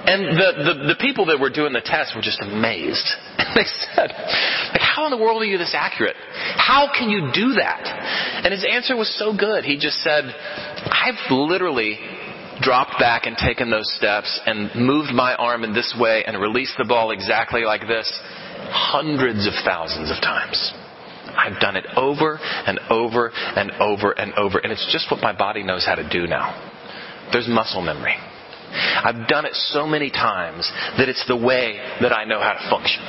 And 0.05 0.37
the, 0.37 0.49
the, 0.61 0.73
the 0.93 0.97
people 1.01 1.25
that 1.27 1.39
were 1.39 1.49
doing 1.49 1.73
the 1.73 1.81
test 1.81 2.15
were 2.15 2.21
just 2.21 2.41
amazed. 2.41 3.05
And 3.45 3.63
they 3.63 3.67
said, 3.95 4.11
like, 4.71 4.81
how 4.81 5.05
in 5.05 5.11
the 5.11 5.17
world 5.17 5.41
are 5.41 5.45
you 5.45 5.57
this 5.57 5.75
accurate? 5.77 6.15
How 6.57 6.89
can 6.91 7.09
you 7.09 7.31
do 7.33 7.53
that? 7.53 7.83
And 8.43 8.51
his 8.51 8.65
answer 8.69 8.95
was 8.95 9.07
so 9.17 9.35
good. 9.35 9.63
He 9.63 9.77
just 9.77 9.97
said, 10.03 10.25
I've 10.25 11.31
literally 11.31 11.99
dropped 12.61 12.99
back 12.99 13.25
and 13.25 13.37
taken 13.37 13.69
those 13.69 13.91
steps 13.95 14.39
and 14.45 14.73
moved 14.75 15.11
my 15.11 15.35
arm 15.35 15.63
in 15.63 15.73
this 15.73 15.95
way 15.99 16.23
and 16.25 16.39
released 16.39 16.75
the 16.77 16.85
ball 16.85 17.11
exactly 17.11 17.63
like 17.63 17.81
this 17.81 18.11
hundreds 18.71 19.45
of 19.47 19.53
thousands 19.63 20.11
of 20.11 20.17
times. 20.21 20.73
I've 21.37 21.59
done 21.59 21.75
it 21.75 21.85
over 21.97 22.39
and 22.41 22.79
over 22.89 23.31
and 23.55 23.71
over 23.79 24.11
and 24.11 24.33
over, 24.35 24.59
and 24.59 24.71
it's 24.71 24.87
just 24.91 25.11
what 25.11 25.21
my 25.21 25.35
body 25.35 25.63
knows 25.63 25.85
how 25.85 25.95
to 25.95 26.07
do 26.07 26.27
now. 26.27 26.53
There's 27.31 27.47
muscle 27.47 27.81
memory. 27.81 28.15
I've 28.75 29.27
done 29.27 29.45
it 29.45 29.53
so 29.53 29.85
many 29.85 30.09
times 30.09 30.69
that 30.97 31.09
it's 31.09 31.25
the 31.27 31.35
way 31.35 31.79
that 32.01 32.11
I 32.11 32.25
know 32.25 32.39
how 32.39 32.53
to 32.53 32.69
function. 32.69 33.03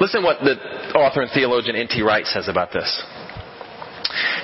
Listen 0.00 0.22
what 0.22 0.40
the 0.40 0.54
author 0.94 1.22
and 1.22 1.30
theologian 1.32 1.76
N.T. 1.76 2.02
Wright 2.02 2.24
says 2.26 2.48
about 2.48 2.72
this. 2.72 3.02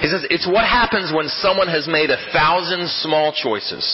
He 0.00 0.08
says, 0.08 0.26
it's 0.30 0.46
what 0.46 0.64
happens 0.64 1.12
when 1.14 1.28
someone 1.28 1.68
has 1.68 1.86
made 1.86 2.10
a 2.10 2.20
thousand 2.32 2.88
small 3.04 3.32
choices, 3.32 3.84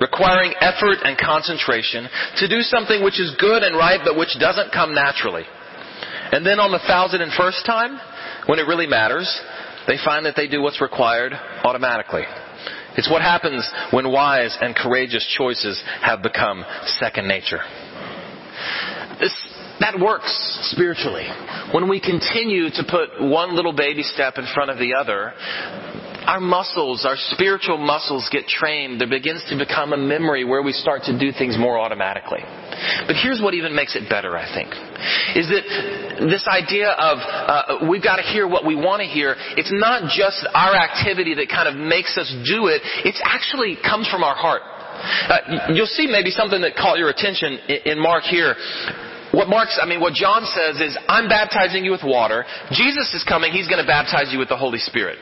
requiring 0.00 0.54
effort 0.60 1.04
and 1.04 1.18
concentration 1.18 2.08
to 2.36 2.48
do 2.48 2.62
something 2.62 3.02
which 3.02 3.20
is 3.20 3.36
good 3.38 3.62
and 3.62 3.76
right 3.76 4.00
but 4.02 4.16
which 4.16 4.36
doesn't 4.38 4.72
come 4.72 4.94
naturally. 4.94 5.44
And 6.32 6.44
then 6.44 6.58
on 6.58 6.72
the 6.72 6.82
thousand 6.86 7.22
and 7.22 7.32
first 7.32 7.64
time, 7.66 7.98
when 8.46 8.58
it 8.58 8.66
really 8.66 8.86
matters, 8.86 9.28
they 9.86 9.98
find 10.04 10.26
that 10.26 10.34
they 10.36 10.48
do 10.48 10.62
what's 10.62 10.80
required 10.80 11.32
automatically. 11.64 12.24
It's 12.96 13.10
what 13.10 13.22
happens 13.22 13.68
when 13.92 14.10
wise 14.10 14.56
and 14.60 14.74
courageous 14.74 15.26
choices 15.36 15.82
have 16.02 16.22
become 16.22 16.64
second 16.98 17.28
nature. 17.28 17.60
This, 19.20 19.32
that 19.80 19.98
works 20.00 20.32
spiritually. 20.72 21.26
When 21.72 21.88
we 21.88 22.00
continue 22.00 22.70
to 22.70 22.82
put 22.88 23.20
one 23.20 23.54
little 23.54 23.72
baby 23.72 24.02
step 24.02 24.38
in 24.38 24.46
front 24.54 24.70
of 24.70 24.78
the 24.78 24.94
other, 24.94 25.34
our 26.26 26.40
muscles, 26.40 27.06
our 27.06 27.14
spiritual 27.30 27.78
muscles 27.78 28.28
get 28.32 28.46
trained. 28.48 29.00
There 29.00 29.08
begins 29.08 29.44
to 29.48 29.56
become 29.56 29.92
a 29.92 29.96
memory 29.96 30.44
where 30.44 30.62
we 30.62 30.72
start 30.72 31.04
to 31.04 31.16
do 31.16 31.30
things 31.30 31.56
more 31.56 31.78
automatically. 31.78 32.40
But 33.06 33.14
here's 33.22 33.40
what 33.40 33.54
even 33.54 33.74
makes 33.74 33.94
it 33.94 34.10
better, 34.10 34.36
I 34.36 34.50
think, 34.52 34.74
is 35.38 35.46
that 35.48 36.26
this 36.28 36.44
idea 36.50 36.90
of 36.90 37.18
uh, 37.22 37.88
we've 37.88 38.02
got 38.02 38.16
to 38.16 38.22
hear 38.22 38.48
what 38.48 38.66
we 38.66 38.74
want 38.74 39.00
to 39.00 39.06
hear. 39.08 39.36
It's 39.56 39.72
not 39.72 40.10
just 40.10 40.46
our 40.52 40.74
activity 40.74 41.34
that 41.34 41.48
kind 41.48 41.68
of 41.68 41.76
makes 41.76 42.18
us 42.18 42.28
do 42.44 42.66
it. 42.66 42.82
It 43.04 43.14
actually 43.22 43.78
comes 43.80 44.08
from 44.08 44.24
our 44.24 44.34
heart. 44.34 44.62
Uh, 44.66 45.72
you'll 45.74 45.86
see 45.86 46.08
maybe 46.10 46.30
something 46.30 46.60
that 46.62 46.74
caught 46.74 46.98
your 46.98 47.10
attention 47.10 47.58
in 47.84 48.00
Mark 48.00 48.24
here. 48.24 48.56
What 49.32 49.48
Mark's, 49.48 49.78
I 49.80 49.86
mean, 49.86 50.00
what 50.00 50.14
John 50.14 50.46
says 50.46 50.80
is, 50.80 50.96
I'm 51.08 51.28
baptizing 51.28 51.84
you 51.84 51.90
with 51.90 52.04
water. 52.04 52.44
Jesus 52.70 53.12
is 53.14 53.24
coming. 53.26 53.52
He's 53.52 53.66
going 53.66 53.82
to 53.82 53.86
baptize 53.86 54.32
you 54.32 54.38
with 54.38 54.48
the 54.48 54.56
Holy 54.56 54.78
Spirit. 54.78 55.18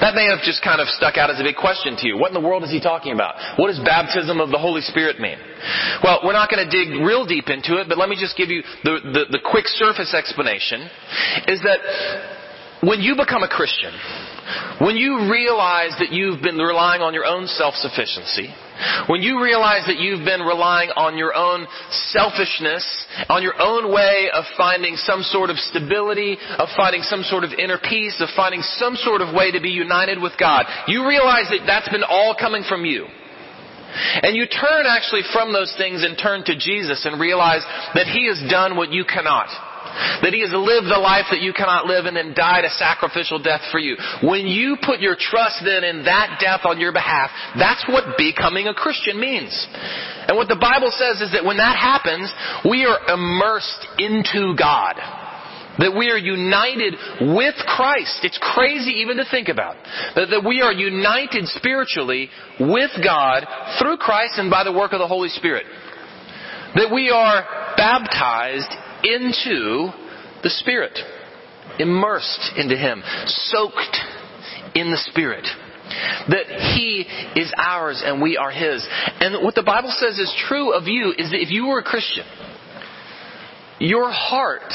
That 0.00 0.14
may 0.14 0.28
have 0.28 0.44
just 0.44 0.62
kind 0.62 0.80
of 0.80 0.88
stuck 0.88 1.16
out 1.16 1.30
as 1.30 1.40
a 1.40 1.44
big 1.44 1.56
question 1.56 1.96
to 1.96 2.06
you. 2.06 2.18
What 2.18 2.30
in 2.30 2.36
the 2.36 2.44
world 2.44 2.62
is 2.64 2.70
he 2.70 2.80
talking 2.80 3.12
about? 3.12 3.34
What 3.56 3.68
does 3.68 3.80
baptism 3.80 4.40
of 4.40 4.50
the 4.50 4.58
Holy 4.58 4.82
Spirit 4.82 5.20
mean? 5.20 5.38
Well, 6.04 6.20
we're 6.24 6.36
not 6.36 6.50
going 6.50 6.62
to 6.62 6.70
dig 6.70 7.00
real 7.00 7.26
deep 7.26 7.48
into 7.48 7.80
it, 7.80 7.88
but 7.88 7.98
let 7.98 8.08
me 8.08 8.16
just 8.16 8.36
give 8.36 8.48
you 8.48 8.62
the, 8.84 9.00
the, 9.02 9.38
the 9.38 9.42
quick 9.44 9.66
surface 9.66 10.14
explanation. 10.14 10.84
Is 11.48 11.60
that 11.64 11.80
when 12.82 13.00
you 13.00 13.16
become 13.16 13.42
a 13.42 13.48
Christian, 13.48 13.90
when 14.80 14.96
you 14.96 15.30
realize 15.30 15.92
that 15.98 16.12
you've 16.12 16.42
been 16.42 16.56
relying 16.56 17.02
on 17.02 17.14
your 17.14 17.26
own 17.26 17.46
self-sufficiency, 17.46 18.54
when 19.08 19.22
you 19.22 19.42
realize 19.42 19.86
that 19.86 19.98
you've 19.98 20.24
been 20.24 20.40
relying 20.40 20.90
on 20.94 21.18
your 21.18 21.34
own 21.34 21.66
selfishness, 22.14 22.86
on 23.28 23.42
your 23.42 23.58
own 23.58 23.92
way 23.92 24.30
of 24.32 24.44
finding 24.56 24.94
some 24.96 25.22
sort 25.22 25.50
of 25.50 25.58
stability, 25.58 26.38
of 26.58 26.68
finding 26.76 27.02
some 27.02 27.22
sort 27.22 27.42
of 27.42 27.50
inner 27.58 27.78
peace, 27.78 28.22
of 28.22 28.28
finding 28.36 28.62
some 28.62 28.94
sort 28.94 29.20
of 29.20 29.34
way 29.34 29.50
to 29.50 29.60
be 29.60 29.70
united 29.70 30.20
with 30.22 30.32
God, 30.38 30.66
you 30.86 31.06
realize 31.06 31.50
that 31.50 31.66
that's 31.66 31.88
been 31.88 32.04
all 32.06 32.36
coming 32.38 32.62
from 32.68 32.84
you. 32.84 33.06
And 34.22 34.36
you 34.36 34.46
turn 34.46 34.86
actually 34.86 35.22
from 35.32 35.52
those 35.52 35.74
things 35.76 36.04
and 36.04 36.16
turn 36.16 36.44
to 36.44 36.54
Jesus 36.54 37.06
and 37.06 37.20
realize 37.20 37.64
that 37.94 38.06
He 38.06 38.28
has 38.28 38.38
done 38.50 38.76
what 38.76 38.92
you 38.92 39.04
cannot. 39.04 39.48
That 40.22 40.32
he 40.32 40.40
has 40.40 40.52
lived 40.52 40.86
the 40.86 41.00
life 41.00 41.26
that 41.30 41.40
you 41.40 41.52
cannot 41.52 41.86
live 41.86 42.06
and 42.06 42.16
then 42.16 42.34
died 42.34 42.64
a 42.64 42.70
sacrificial 42.70 43.42
death 43.42 43.62
for 43.70 43.78
you. 43.78 43.96
When 44.22 44.46
you 44.46 44.76
put 44.82 45.00
your 45.00 45.16
trust 45.18 45.62
then 45.64 45.84
in 45.84 46.04
that 46.04 46.38
death 46.40 46.62
on 46.64 46.80
your 46.80 46.92
behalf, 46.92 47.30
that's 47.58 47.84
what 47.88 48.16
becoming 48.16 48.66
a 48.66 48.74
Christian 48.74 49.18
means. 49.18 49.52
And 50.28 50.36
what 50.36 50.48
the 50.48 50.60
Bible 50.60 50.92
says 50.92 51.20
is 51.20 51.32
that 51.32 51.44
when 51.44 51.56
that 51.56 51.76
happens, 51.76 52.32
we 52.68 52.84
are 52.84 52.98
immersed 53.08 53.86
into 53.98 54.54
God. 54.58 54.96
That 55.78 55.94
we 55.96 56.10
are 56.10 56.18
united 56.18 56.94
with 57.38 57.54
Christ. 57.54 58.26
It's 58.26 58.38
crazy 58.42 58.98
even 59.06 59.16
to 59.18 59.24
think 59.30 59.48
about. 59.48 59.76
That, 60.16 60.26
that 60.30 60.42
we 60.44 60.60
are 60.60 60.72
united 60.72 61.46
spiritually 61.54 62.30
with 62.58 62.90
God 63.02 63.46
through 63.78 63.98
Christ 63.98 64.34
and 64.38 64.50
by 64.50 64.64
the 64.64 64.72
work 64.72 64.92
of 64.92 64.98
the 64.98 65.06
Holy 65.06 65.28
Spirit. 65.28 65.66
That 66.74 66.90
we 66.92 67.10
are 67.10 67.74
baptized 67.76 68.74
into 69.04 69.90
the 70.42 70.50
Spirit, 70.50 70.98
immersed 71.78 72.52
into 72.56 72.76
Him, 72.76 73.02
soaked 73.26 73.96
in 74.74 74.90
the 74.90 75.00
Spirit. 75.10 75.46
That 76.28 76.46
He 76.76 77.06
is 77.40 77.52
ours 77.56 78.02
and 78.04 78.20
we 78.20 78.36
are 78.36 78.50
His. 78.50 78.86
And 79.20 79.42
what 79.42 79.54
the 79.54 79.62
Bible 79.62 79.92
says 79.96 80.18
is 80.18 80.34
true 80.48 80.72
of 80.72 80.86
you 80.86 81.14
is 81.16 81.30
that 81.30 81.40
if 81.40 81.50
you 81.50 81.66
were 81.66 81.78
a 81.78 81.84
Christian, 81.84 82.24
your 83.80 84.10
heart, 84.10 84.72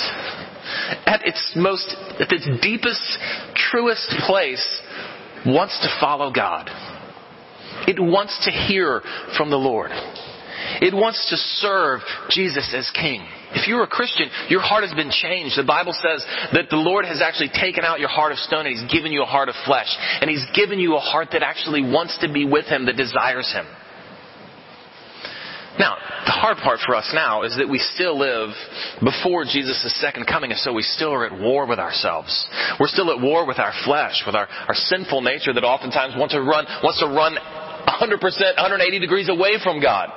at 1.06 1.26
its 1.26 1.54
most, 1.56 1.96
at 2.20 2.32
its 2.32 2.48
deepest, 2.62 3.20
truest 3.56 4.10
place, 4.26 4.82
wants 5.46 5.78
to 5.82 5.98
follow 6.00 6.32
God. 6.32 6.70
It 7.88 8.00
wants 8.00 8.46
to 8.46 8.52
hear 8.52 9.02
from 9.38 9.50
the 9.50 9.58
Lord. 9.58 9.92
It 10.82 10.94
wants 10.94 11.30
to 11.30 11.36
serve 11.36 12.02
Jesus 12.30 12.74
as 12.76 12.90
King. 12.92 13.28
If 13.54 13.68
you're 13.68 13.84
a 13.84 13.88
Christian, 13.88 14.30
your 14.50 14.62
heart 14.62 14.84
has 14.84 14.94
been 14.94 15.12
changed. 15.12 15.58
The 15.58 15.64
Bible 15.64 15.94
says 15.94 16.26
that 16.54 16.70
the 16.70 16.78
Lord 16.78 17.06
has 17.06 17.22
actually 17.22 17.50
taken 17.50 17.84
out 17.84 18.00
your 18.00 18.10
heart 18.10 18.32
of 18.32 18.38
stone 18.40 18.66
and 18.66 18.76
He's 18.76 18.92
given 18.92 19.12
you 19.12 19.22
a 19.22 19.30
heart 19.30 19.50
of 19.50 19.56
flesh. 19.66 19.90
And 20.22 20.30
He's 20.30 20.46
given 20.56 20.80
you 20.80 20.96
a 20.96 21.00
heart 21.00 21.30
that 21.32 21.44
actually 21.44 21.82
wants 21.82 22.18
to 22.22 22.32
be 22.32 22.46
with 22.46 22.66
Him, 22.66 22.86
that 22.88 22.98
desires 22.98 23.52
Him. 23.54 23.66
Now, 25.80 25.98
the 26.26 26.32
hard 26.32 26.58
part 26.58 26.80
for 26.86 26.96
us 26.96 27.10
now 27.14 27.42
is 27.42 27.58
that 27.58 27.68
we 27.68 27.80
still 27.80 28.18
live 28.18 28.54
before 29.02 29.44
Jesus' 29.44 29.90
second 30.00 30.28
coming, 30.28 30.52
and 30.52 30.60
so 30.60 30.72
we 30.72 30.84
still 30.84 31.12
are 31.12 31.26
at 31.26 31.34
war 31.34 31.66
with 31.66 31.80
ourselves. 31.80 32.30
We're 32.80 32.94
still 32.94 33.10
at 33.10 33.20
war 33.20 33.48
with 33.48 33.58
our 33.58 33.74
flesh, 33.84 34.22
with 34.26 34.36
our, 34.36 34.48
our 34.68 34.76
sinful 34.76 35.22
nature 35.22 35.52
that 35.52 35.64
oftentimes 35.64 36.14
wants 36.16 36.36
to 36.36 36.42
run, 36.42 36.66
wants 36.84 37.00
to 37.00 37.08
run 37.08 37.34
100%, 37.90 38.22
180 38.22 39.00
degrees 39.00 39.30
away 39.30 39.58
from 39.64 39.82
God. 39.82 40.10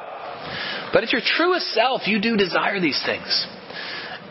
But 0.93 1.05
at 1.05 1.13
your 1.13 1.23
truest 1.25 1.73
self, 1.75 2.07
you 2.07 2.21
do 2.21 2.37
desire 2.37 2.81
these 2.81 3.01
things. 3.05 3.47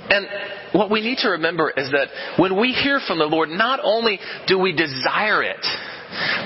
And 0.10 0.28
what 0.74 0.92
we 0.92 1.02
need 1.02 1.20
to 1.20 1.30
remember 1.30 1.72
is 1.76 1.90
that 1.92 2.08
when 2.38 2.60
we 2.60 2.74
hear 2.74 3.00
from 3.00 3.18
the 3.18 3.26
Lord, 3.26 3.50
not 3.50 3.80
only 3.84 4.20
do 4.48 4.60
we 4.60 4.72
desire 4.72 5.42
it, 5.42 5.66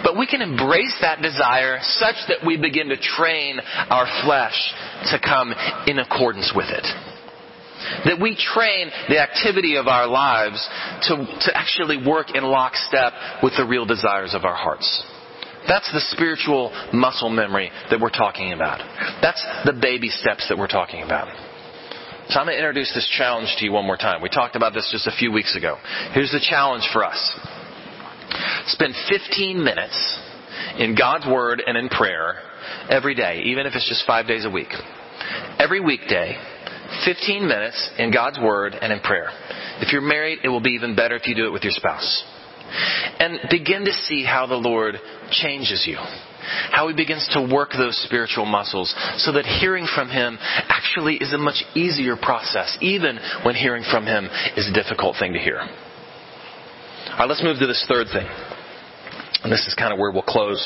but 0.03 0.17
we 0.17 0.25
can 0.25 0.41
embrace 0.41 0.95
that 1.01 1.21
desire 1.21 1.79
such 1.81 2.15
that 2.29 2.45
we 2.45 2.57
begin 2.57 2.89
to 2.89 2.97
train 2.97 3.59
our 3.89 4.07
flesh 4.23 4.73
to 5.11 5.19
come 5.19 5.53
in 5.87 5.99
accordance 5.99 6.53
with 6.55 6.67
it. 6.69 6.87
That 8.05 8.19
we 8.21 8.35
train 8.35 8.91
the 9.07 9.19
activity 9.19 9.77
of 9.77 9.87
our 9.87 10.07
lives 10.07 10.67
to, 11.03 11.15
to 11.15 11.57
actually 11.57 12.05
work 12.05 12.27
in 12.33 12.43
lockstep 12.43 13.13
with 13.43 13.53
the 13.57 13.65
real 13.65 13.85
desires 13.85 14.33
of 14.33 14.45
our 14.45 14.55
hearts. 14.55 15.03
That's 15.67 15.91
the 15.91 16.01
spiritual 16.11 16.71
muscle 16.93 17.29
memory 17.29 17.71
that 17.89 17.99
we're 17.99 18.09
talking 18.09 18.53
about. 18.53 18.79
That's 19.21 19.43
the 19.65 19.73
baby 19.73 20.09
steps 20.09 20.47
that 20.49 20.57
we're 20.57 20.67
talking 20.67 21.03
about. 21.03 21.27
So 22.29 22.39
I'm 22.39 22.45
going 22.45 22.55
to 22.55 22.59
introduce 22.59 22.93
this 22.93 23.09
challenge 23.17 23.55
to 23.57 23.65
you 23.65 23.71
one 23.71 23.85
more 23.85 23.97
time. 23.97 24.21
We 24.21 24.29
talked 24.29 24.55
about 24.55 24.73
this 24.73 24.87
just 24.91 25.07
a 25.07 25.17
few 25.17 25.31
weeks 25.31 25.55
ago. 25.55 25.77
Here's 26.13 26.31
the 26.31 26.45
challenge 26.47 26.87
for 26.93 27.03
us. 27.03 27.17
Spend 28.67 28.93
15 29.09 29.63
minutes 29.63 30.19
in 30.77 30.95
God's 30.95 31.25
Word 31.25 31.63
and 31.65 31.75
in 31.75 31.89
prayer 31.89 32.35
every 32.89 33.15
day, 33.15 33.41
even 33.45 33.65
if 33.65 33.73
it's 33.73 33.89
just 33.89 34.05
five 34.05 34.27
days 34.27 34.45
a 34.45 34.49
week. 34.49 34.69
Every 35.57 35.81
weekday, 35.81 36.35
15 37.03 37.47
minutes 37.47 37.89
in 37.97 38.11
God's 38.11 38.37
Word 38.39 38.75
and 38.79 38.93
in 38.93 38.99
prayer. 38.99 39.29
If 39.81 39.91
you're 39.91 40.01
married, 40.01 40.39
it 40.43 40.49
will 40.49 40.61
be 40.61 40.71
even 40.71 40.95
better 40.95 41.15
if 41.15 41.25
you 41.25 41.33
do 41.33 41.47
it 41.47 41.51
with 41.51 41.63
your 41.63 41.73
spouse 41.73 42.23
and 43.19 43.39
begin 43.49 43.85
to 43.85 43.93
see 43.93 44.23
how 44.23 44.45
the 44.45 44.55
Lord 44.55 44.95
changes 45.31 45.85
you. 45.87 45.97
how 46.71 46.87
he 46.87 46.93
begins 46.95 47.27
to 47.33 47.41
work 47.53 47.71
those 47.77 47.97
spiritual 48.05 48.45
muscles 48.45 48.93
so 49.17 49.31
that 49.33 49.45
hearing 49.45 49.87
from 49.93 50.09
him 50.09 50.37
actually 50.41 51.15
is 51.15 51.33
a 51.33 51.37
much 51.37 51.63
easier 51.75 52.15
process, 52.15 52.77
even 52.81 53.19
when 53.43 53.55
hearing 53.55 53.83
from 53.89 54.05
him 54.05 54.27
is 54.57 54.67
a 54.69 54.73
difficult 54.73 55.15
thing 55.19 55.33
to 55.33 55.39
hear. 55.39 55.59
All 55.59 57.19
right, 57.19 57.29
let's 57.29 57.43
move 57.43 57.59
to 57.59 57.67
this 57.67 57.85
third 57.87 58.07
thing. 58.11 58.27
And 59.43 59.51
this 59.51 59.65
is 59.67 59.75
kind 59.75 59.93
of 59.93 59.99
where 59.99 60.11
we'll 60.11 60.21
close. 60.21 60.59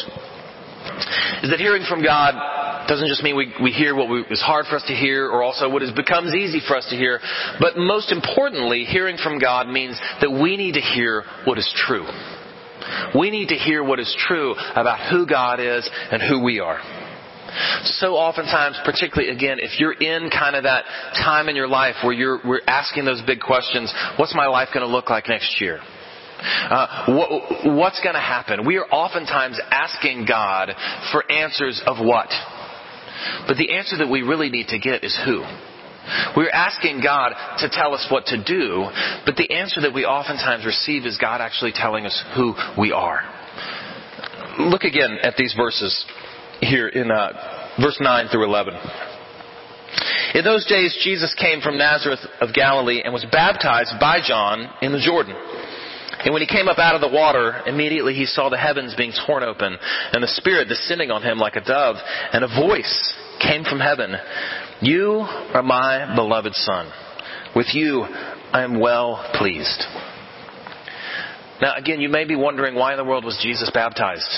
Is 1.44 1.50
that 1.50 1.60
hearing 1.60 1.84
from 1.88 2.04
God 2.04 2.34
doesn't 2.88 3.08
just 3.08 3.24
mean 3.24 3.36
we, 3.36 3.54
we 3.62 3.72
hear 3.72 3.96
what 3.96 4.10
we, 4.10 4.22
is 4.30 4.42
hard 4.42 4.66
for 4.66 4.76
us 4.76 4.84
to 4.88 4.94
hear 4.94 5.28
or 5.28 5.44
also 5.44 5.70
what 5.70 5.84
is, 5.84 5.92
becomes 5.92 6.34
easy 6.34 6.60
for 6.68 6.76
us 6.78 6.88
to 6.90 6.96
hear, 6.96 7.20
but 7.60 7.78
most 7.78 8.12
importantly, 8.12 8.84
hearing 8.86 9.18
from 9.18 9.40
God 9.40 9.68
means 9.68 10.00
that 10.22 10.32
we 10.32 10.58
need 10.58 10.74
to 10.74 10.82
hear 10.82 11.24
what 11.46 11.58
is 11.58 11.72
true. 11.88 12.06
We 13.18 13.32
need 13.32 13.50
to 13.50 13.56
hear 13.56 13.84
what 13.84 14.00
is 14.00 14.14
true 14.28 14.56
about 14.76 15.10
who 15.10 15.26
God 15.26 15.60
is 15.60 15.90
and 16.12 16.22
who 16.22 16.44
we 16.44 16.60
are. 16.60 16.82
So 17.84 18.16
oftentimes, 18.16 18.80
particularly 18.84 19.32
again, 19.32 19.60
if 19.60 19.80
you're 19.80 19.94
in 19.94 20.30
kind 20.32 20.56
of 20.56 20.64
that 20.64 20.86
time 21.24 21.50
in 21.50 21.56
your 21.56 21.68
life 21.68 21.96
where 22.04 22.14
you're 22.14 22.40
we're 22.44 22.62
asking 22.68 23.06
those 23.06 23.22
big 23.28 23.40
questions, 23.42 23.94
what's 24.18 24.34
my 24.36 24.48
life 24.48 24.70
going 24.74 24.86
to 24.86 24.92
look 24.92 25.10
like 25.10 25.30
next 25.30 25.62
year? 25.62 25.80
Uh, 26.44 27.06
what, 27.08 27.76
what's 27.76 28.02
going 28.02 28.16
to 28.16 28.22
happen? 28.22 28.66
We 28.66 28.78
are 28.78 28.86
oftentimes 28.86 29.60
asking 29.72 30.26
God 30.28 30.72
for 31.12 31.30
answers 31.32 31.82
of 31.86 32.04
what? 32.04 32.28
But 33.48 33.58
the 33.58 33.74
answer 33.74 33.98
that 33.98 34.10
we 34.10 34.22
really 34.22 34.50
need 34.50 34.68
to 34.70 34.80
get 34.80 35.04
is 35.04 35.18
who. 35.26 35.44
We're 36.36 36.50
asking 36.50 37.02
God 37.02 37.34
to 37.60 37.70
tell 37.70 37.94
us 37.94 38.06
what 38.12 38.26
to 38.28 38.44
do, 38.44 38.88
but 39.26 39.38
the 39.38 39.52
answer 39.52 39.82
that 39.82 39.94
we 39.94 40.06
oftentimes 40.06 40.66
receive 40.66 41.06
is 41.06 41.18
God 41.18 41.40
actually 41.40 41.72
telling 41.74 42.06
us 42.06 42.24
who 42.36 42.54
we 42.78 42.92
are. 42.92 43.22
Look 44.60 44.84
again 44.84 45.18
at 45.22 45.36
these 45.38 45.54
verses 45.54 46.06
here 46.60 46.88
in 46.90 47.10
uh, 47.10 47.74
verse 47.80 47.98
9 48.02 48.28
through 48.30 48.46
11. 48.46 48.74
In 50.36 50.44
those 50.44 50.66
days, 50.66 50.98
Jesus 51.04 51.34
came 51.40 51.62
from 51.62 51.78
Nazareth 51.78 52.20
of 52.42 52.54
Galilee 52.54 53.02
and 53.04 53.14
was 53.14 53.26
baptized 53.32 53.94
by 54.00 54.20
John 54.26 54.68
in 54.82 54.92
the 54.92 55.00
Jordan. 55.00 55.36
And 56.20 56.34
when 56.34 56.42
he 56.42 56.48
came 56.48 56.68
up 56.68 56.78
out 56.78 56.96
of 56.96 57.02
the 57.02 57.10
water, 57.10 57.62
immediately 57.66 58.14
he 58.14 58.26
saw 58.26 58.50
the 58.50 58.58
heavens 58.58 58.94
being 58.96 59.12
torn 59.26 59.44
open 59.44 59.78
and 60.12 60.24
the 60.24 60.28
Spirit 60.28 60.68
descending 60.68 61.12
on 61.12 61.24
him 61.24 61.38
like 61.38 61.56
a 61.56 61.62
dove, 61.62 61.96
and 62.32 62.44
a 62.44 62.48
voice 62.48 63.14
came 63.42 63.64
from 63.64 63.80
heaven. 63.80 64.16
You 64.82 65.26
are 65.54 65.64
my 65.64 66.16
beloved 66.16 66.54
Son. 66.56 66.92
With 67.56 67.68
you 67.74 68.04
I 68.54 68.64
am 68.64 68.80
well 68.80 69.30
pleased. 69.34 69.84
Now 71.62 71.74
again, 71.76 72.00
you 72.00 72.10
may 72.10 72.26
be 72.26 72.36
wondering 72.36 72.76
why 72.76 72.92
in 72.92 72.98
the 72.98 73.06
world 73.06 73.26
was 73.26 73.40
Jesus 73.42 73.70
baptized? 73.74 74.30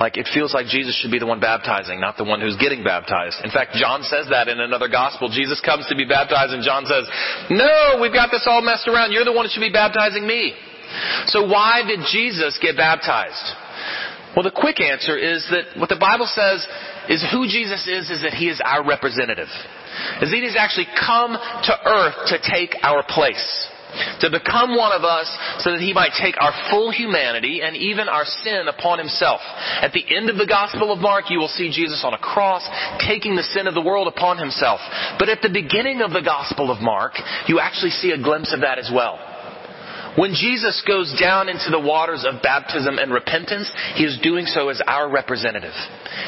Like 0.00 0.16
it 0.16 0.28
feels 0.34 0.52
like 0.54 0.66
Jesus 0.66 0.98
should 0.98 1.12
be 1.12 1.18
the 1.18 1.26
one 1.26 1.38
baptizing, 1.38 2.00
not 2.00 2.16
the 2.16 2.24
one 2.24 2.40
who's 2.40 2.56
getting 2.56 2.82
baptized. 2.82 3.38
In 3.44 3.50
fact, 3.50 3.74
John 3.74 4.02
says 4.02 4.26
that 4.30 4.48
in 4.48 4.58
another 4.58 4.88
gospel. 4.88 5.28
Jesus 5.28 5.60
comes 5.60 5.86
to 5.86 5.94
be 5.94 6.04
baptized 6.04 6.52
and 6.52 6.64
John 6.64 6.84
says, 6.86 7.06
No, 7.50 7.98
we've 8.00 8.12
got 8.12 8.30
this 8.30 8.46
all 8.46 8.62
messed 8.62 8.88
around. 8.88 9.12
You're 9.12 9.24
the 9.24 9.32
one 9.32 9.44
who 9.46 9.50
should 9.50 9.60
be 9.60 9.72
baptizing 9.72 10.26
me. 10.26 10.54
So 11.26 11.46
why 11.46 11.82
did 11.86 12.00
Jesus 12.10 12.58
get 12.60 12.76
baptized? 12.76 13.56
Well, 14.34 14.42
the 14.42 14.50
quick 14.50 14.80
answer 14.80 15.16
is 15.16 15.46
that 15.50 15.78
what 15.78 15.88
the 15.88 16.00
Bible 16.00 16.26
says 16.26 16.66
is 17.08 17.24
who 17.30 17.46
Jesus 17.46 17.86
is, 17.86 18.10
is 18.10 18.22
that 18.22 18.34
He 18.34 18.48
is 18.48 18.60
our 18.64 18.84
representative. 18.84 19.48
Is 20.22 20.32
He 20.32 20.42
has 20.42 20.56
actually 20.58 20.90
come 20.90 21.38
to 21.38 21.72
earth 21.86 22.34
to 22.34 22.38
take 22.42 22.74
our 22.82 23.04
place. 23.06 23.70
To 24.26 24.30
become 24.30 24.74
one 24.74 24.90
of 24.90 25.06
us 25.06 25.30
so 25.62 25.70
that 25.70 25.78
He 25.78 25.94
might 25.94 26.18
take 26.18 26.34
our 26.40 26.50
full 26.68 26.90
humanity 26.90 27.62
and 27.62 27.76
even 27.76 28.08
our 28.08 28.24
sin 28.24 28.66
upon 28.66 28.98
Himself. 28.98 29.40
At 29.80 29.92
the 29.92 30.02
end 30.02 30.28
of 30.30 30.36
the 30.36 30.50
Gospel 30.50 30.92
of 30.92 30.98
Mark, 30.98 31.30
you 31.30 31.38
will 31.38 31.46
see 31.46 31.70
Jesus 31.70 32.02
on 32.02 32.12
a 32.12 32.18
cross 32.18 32.66
taking 33.06 33.36
the 33.36 33.46
sin 33.54 33.68
of 33.68 33.74
the 33.74 33.86
world 33.86 34.08
upon 34.08 34.38
Himself. 34.38 34.80
But 35.18 35.28
at 35.28 35.42
the 35.42 35.54
beginning 35.54 36.02
of 36.02 36.10
the 36.10 36.26
Gospel 36.26 36.72
of 36.72 36.82
Mark, 36.82 37.12
you 37.46 37.60
actually 37.60 37.94
see 37.94 38.10
a 38.10 38.18
glimpse 38.18 38.52
of 38.52 38.62
that 38.62 38.80
as 38.80 38.90
well. 38.92 39.33
When 40.16 40.34
Jesus 40.34 40.82
goes 40.86 41.14
down 41.18 41.48
into 41.48 41.70
the 41.70 41.80
waters 41.80 42.24
of 42.24 42.42
baptism 42.42 42.98
and 42.98 43.12
repentance, 43.12 43.70
He 43.94 44.04
is 44.04 44.18
doing 44.22 44.46
so 44.46 44.68
as 44.68 44.80
our 44.86 45.10
representative. 45.10 45.74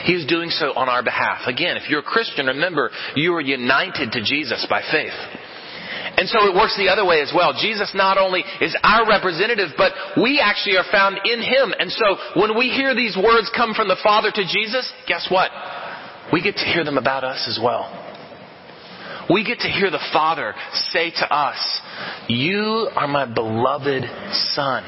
He 0.04 0.14
is 0.14 0.26
doing 0.26 0.50
so 0.50 0.72
on 0.74 0.88
our 0.88 1.02
behalf. 1.02 1.46
Again, 1.46 1.76
if 1.76 1.88
you're 1.88 2.00
a 2.00 2.02
Christian, 2.02 2.46
remember, 2.46 2.90
you 3.14 3.34
are 3.34 3.40
united 3.40 4.12
to 4.12 4.22
Jesus 4.22 4.66
by 4.68 4.82
faith. 4.90 5.14
And 6.18 6.28
so 6.28 6.48
it 6.48 6.56
works 6.56 6.76
the 6.76 6.88
other 6.88 7.04
way 7.04 7.20
as 7.20 7.30
well. 7.34 7.52
Jesus 7.52 7.92
not 7.94 8.16
only 8.16 8.42
is 8.60 8.74
our 8.82 9.06
representative, 9.06 9.76
but 9.76 9.92
we 10.16 10.40
actually 10.40 10.78
are 10.78 10.90
found 10.90 11.20
in 11.24 11.40
Him. 11.40 11.74
And 11.78 11.92
so 11.92 12.40
when 12.40 12.56
we 12.56 12.70
hear 12.70 12.94
these 12.94 13.16
words 13.16 13.50
come 13.54 13.74
from 13.74 13.88
the 13.88 14.00
Father 14.02 14.30
to 14.32 14.42
Jesus, 14.48 14.90
guess 15.06 15.28
what? 15.30 15.50
We 16.32 16.42
get 16.42 16.56
to 16.56 16.64
hear 16.64 16.84
them 16.84 16.98
about 16.98 17.22
us 17.22 17.46
as 17.46 17.60
well. 17.62 18.05
We 19.28 19.44
get 19.44 19.58
to 19.60 19.68
hear 19.68 19.90
the 19.90 20.02
Father 20.12 20.54
say 20.72 21.10
to 21.10 21.34
us, 21.34 21.80
You 22.28 22.88
are 22.94 23.08
my 23.08 23.26
beloved 23.26 24.04
son, 24.54 24.84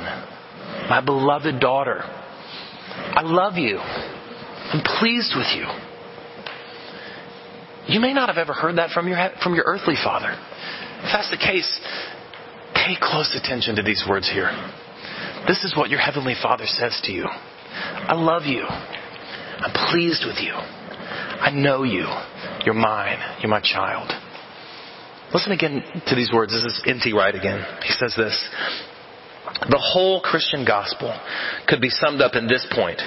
my 0.88 1.02
beloved 1.04 1.60
daughter. 1.60 2.02
I 2.02 3.22
love 3.22 3.56
you. 3.56 3.78
I'm 3.78 4.82
pleased 5.00 5.34
with 5.36 5.48
you. 5.56 5.66
You 7.92 8.00
may 8.00 8.12
not 8.12 8.28
have 8.28 8.38
ever 8.38 8.52
heard 8.52 8.76
that 8.76 8.90
from 8.90 9.08
your, 9.08 9.18
from 9.42 9.54
your 9.54 9.64
earthly 9.66 9.94
father. 10.02 10.30
If 10.30 11.10
that's 11.12 11.30
the 11.30 11.38
case, 11.38 11.80
pay 12.74 12.94
close 13.00 13.34
attention 13.34 13.76
to 13.76 13.82
these 13.82 14.04
words 14.08 14.30
here. 14.30 14.50
This 15.48 15.64
is 15.64 15.74
what 15.76 15.90
your 15.90 15.98
heavenly 15.98 16.34
father 16.40 16.66
says 16.66 17.00
to 17.04 17.12
you. 17.12 17.24
I 17.26 18.14
love 18.14 18.44
you. 18.44 18.64
I'm 18.68 19.90
pleased 19.90 20.24
with 20.26 20.36
you. 20.38 20.52
I 20.52 21.50
know 21.50 21.82
you. 21.82 22.06
You're 22.64 22.74
mine. 22.74 23.18
You're 23.40 23.50
my 23.50 23.60
child. 23.60 24.12
Listen 25.32 25.52
again 25.52 25.82
to 26.06 26.14
these 26.14 26.32
words. 26.32 26.52
This 26.52 26.64
is 26.64 26.82
N.T. 26.86 27.12
Wright 27.12 27.34
again. 27.34 27.64
He 27.82 27.92
says 27.92 28.14
this. 28.16 28.48
The 29.68 29.80
whole 29.80 30.20
Christian 30.20 30.64
gospel 30.64 31.12
could 31.66 31.80
be 31.80 31.90
summed 31.90 32.20
up 32.20 32.34
in 32.34 32.46
this 32.46 32.66
point. 32.72 33.00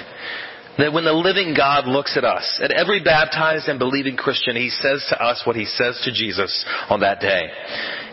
That 0.78 0.92
when 0.92 1.04
the 1.04 1.12
living 1.12 1.52
God 1.54 1.86
looks 1.86 2.16
at 2.16 2.24
us, 2.24 2.60
at 2.62 2.70
every 2.70 3.02
baptized 3.02 3.68
and 3.68 3.78
believing 3.78 4.16
Christian, 4.16 4.56
He 4.56 4.70
says 4.70 5.04
to 5.10 5.22
us 5.22 5.42
what 5.44 5.56
He 5.56 5.66
says 5.66 6.00
to 6.04 6.12
Jesus 6.12 6.64
on 6.88 7.00
that 7.00 7.20
day. 7.20 7.42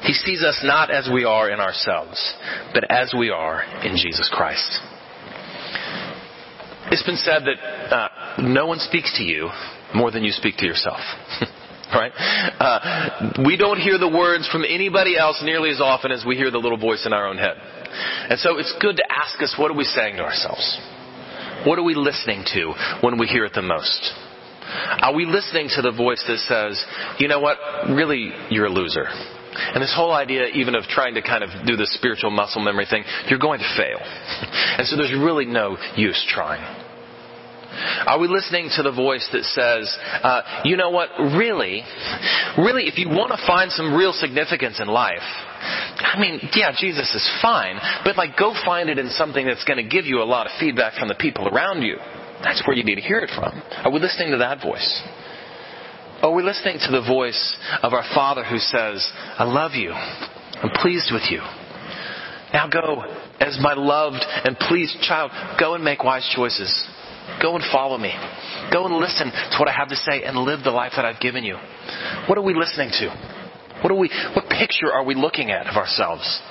He 0.01 0.13
sees 0.13 0.43
us 0.43 0.59
not 0.63 0.91
as 0.91 1.09
we 1.11 1.23
are 1.23 1.49
in 1.49 1.59
ourselves, 1.59 2.33
but 2.73 2.89
as 2.91 3.13
we 3.17 3.29
are 3.29 3.63
in 3.83 3.95
Jesus 3.95 4.29
Christ. 4.33 4.79
It's 6.91 7.03
been 7.03 7.15
said 7.15 7.43
that 7.45 7.93
uh, 7.93 8.41
no 8.41 8.65
one 8.65 8.79
speaks 8.79 9.15
to 9.17 9.23
you 9.23 9.49
more 9.93 10.11
than 10.11 10.23
you 10.23 10.31
speak 10.31 10.57
to 10.57 10.65
yourself. 10.65 10.99
right? 11.93 12.11
Uh, 12.59 13.43
we 13.45 13.57
don't 13.57 13.79
hear 13.79 13.97
the 13.97 14.09
words 14.09 14.47
from 14.49 14.63
anybody 14.63 15.17
else 15.17 15.41
nearly 15.43 15.69
as 15.69 15.81
often 15.81 16.11
as 16.11 16.23
we 16.25 16.35
hear 16.35 16.51
the 16.51 16.57
little 16.57 16.77
voice 16.77 17.05
in 17.05 17.13
our 17.13 17.27
own 17.27 17.37
head. 17.37 17.57
And 18.29 18.39
so 18.39 18.57
it's 18.57 18.73
good 18.79 18.97
to 18.97 19.03
ask 19.09 19.41
us, 19.41 19.55
what 19.57 19.71
are 19.71 19.77
we 19.77 19.83
saying 19.83 20.17
to 20.17 20.23
ourselves? 20.23 20.79
What 21.65 21.79
are 21.79 21.83
we 21.83 21.95
listening 21.95 22.45
to 22.53 22.73
when 23.01 23.17
we 23.17 23.27
hear 23.27 23.45
it 23.45 23.53
the 23.53 23.61
most? 23.61 24.13
Are 25.01 25.15
we 25.15 25.25
listening 25.25 25.69
to 25.75 25.81
the 25.81 25.91
voice 25.91 26.23
that 26.27 26.37
says, 26.39 26.85
you 27.17 27.27
know 27.27 27.39
what, 27.39 27.57
really, 27.89 28.31
you're 28.49 28.67
a 28.67 28.71
loser? 28.71 29.05
And 29.05 29.81
this 29.81 29.93
whole 29.95 30.13
idea, 30.13 30.45
even 30.53 30.75
of 30.75 30.83
trying 30.83 31.15
to 31.15 31.21
kind 31.21 31.43
of 31.43 31.49
do 31.65 31.75
the 31.75 31.87
spiritual 31.87 32.29
muscle 32.29 32.61
memory 32.63 32.85
thing, 32.89 33.03
you're 33.27 33.39
going 33.39 33.59
to 33.59 33.75
fail. 33.75 33.99
And 34.79 34.87
so 34.87 34.95
there's 34.95 35.11
really 35.11 35.45
no 35.45 35.75
use 35.97 36.25
trying. 36.29 36.88
Are 38.05 38.19
we 38.19 38.27
listening 38.27 38.69
to 38.75 38.83
the 38.83 38.91
voice 38.91 39.27
that 39.31 39.43
says, 39.43 39.97
uh, 40.23 40.61
you 40.63 40.77
know 40.77 40.89
what, 40.89 41.09
really, 41.19 41.83
really, 42.57 42.87
if 42.87 42.97
you 42.97 43.09
want 43.09 43.31
to 43.31 43.47
find 43.47 43.71
some 43.71 43.93
real 43.93 44.13
significance 44.13 44.79
in 44.79 44.87
life, 44.87 45.25
I 45.99 46.19
mean, 46.19 46.39
yeah, 46.55 46.71
Jesus 46.77 47.13
is 47.13 47.29
fine, 47.41 47.75
but 48.03 48.17
like 48.17 48.37
go 48.37 48.53
find 48.65 48.89
it 48.89 48.97
in 48.97 49.09
something 49.09 49.45
that's 49.45 49.63
going 49.63 49.77
to 49.77 49.87
give 49.87 50.05
you 50.05 50.21
a 50.21 50.27
lot 50.27 50.45
of 50.45 50.53
feedback 50.59 50.93
from 50.97 51.07
the 51.07 51.15
people 51.15 51.47
around 51.47 51.81
you. 51.81 51.97
That's 52.41 52.63
where 52.65 52.75
you 52.75 52.83
need 52.83 52.95
to 52.95 53.01
hear 53.01 53.19
it 53.19 53.29
from. 53.29 53.61
Are 53.83 53.91
we 53.91 53.99
listening 53.99 54.31
to 54.31 54.37
that 54.37 54.61
voice? 54.61 55.03
Are 56.21 56.33
we 56.33 56.43
listening 56.43 56.79
to 56.85 56.91
the 56.91 57.05
voice 57.05 57.57
of 57.81 57.93
our 57.93 58.03
Father 58.13 58.43
who 58.43 58.57
says, 58.57 59.07
I 59.37 59.43
love 59.43 59.73
you. 59.73 59.91
I'm 59.91 60.71
pleased 60.81 61.11
with 61.13 61.23
you. 61.29 61.39
Now 62.51 62.67
go, 62.67 63.03
as 63.39 63.57
my 63.61 63.73
loved 63.73 64.25
and 64.43 64.57
pleased 64.57 64.99
child, 65.01 65.31
go 65.59 65.75
and 65.75 65.83
make 65.83 66.03
wise 66.03 66.29
choices. 66.35 66.87
Go 67.41 67.55
and 67.55 67.63
follow 67.71 67.97
me. 67.97 68.13
Go 68.71 68.85
and 68.85 68.95
listen 68.95 69.31
to 69.31 69.57
what 69.59 69.67
I 69.67 69.73
have 69.73 69.89
to 69.89 69.95
say 69.95 70.23
and 70.23 70.37
live 70.37 70.63
the 70.63 70.71
life 70.71 70.93
that 70.95 71.05
I've 71.05 71.19
given 71.19 71.43
you. 71.43 71.55
What 72.27 72.37
are 72.37 72.43
we 72.43 72.53
listening 72.53 72.89
to? 72.99 73.09
What 73.81 73.91
are 73.91 73.97
we, 73.97 74.09
what 74.35 74.49
picture 74.49 74.91
are 74.91 75.03
we 75.03 75.15
looking 75.15 75.51
at 75.51 75.67
of 75.67 75.75
ourselves? 75.75 76.41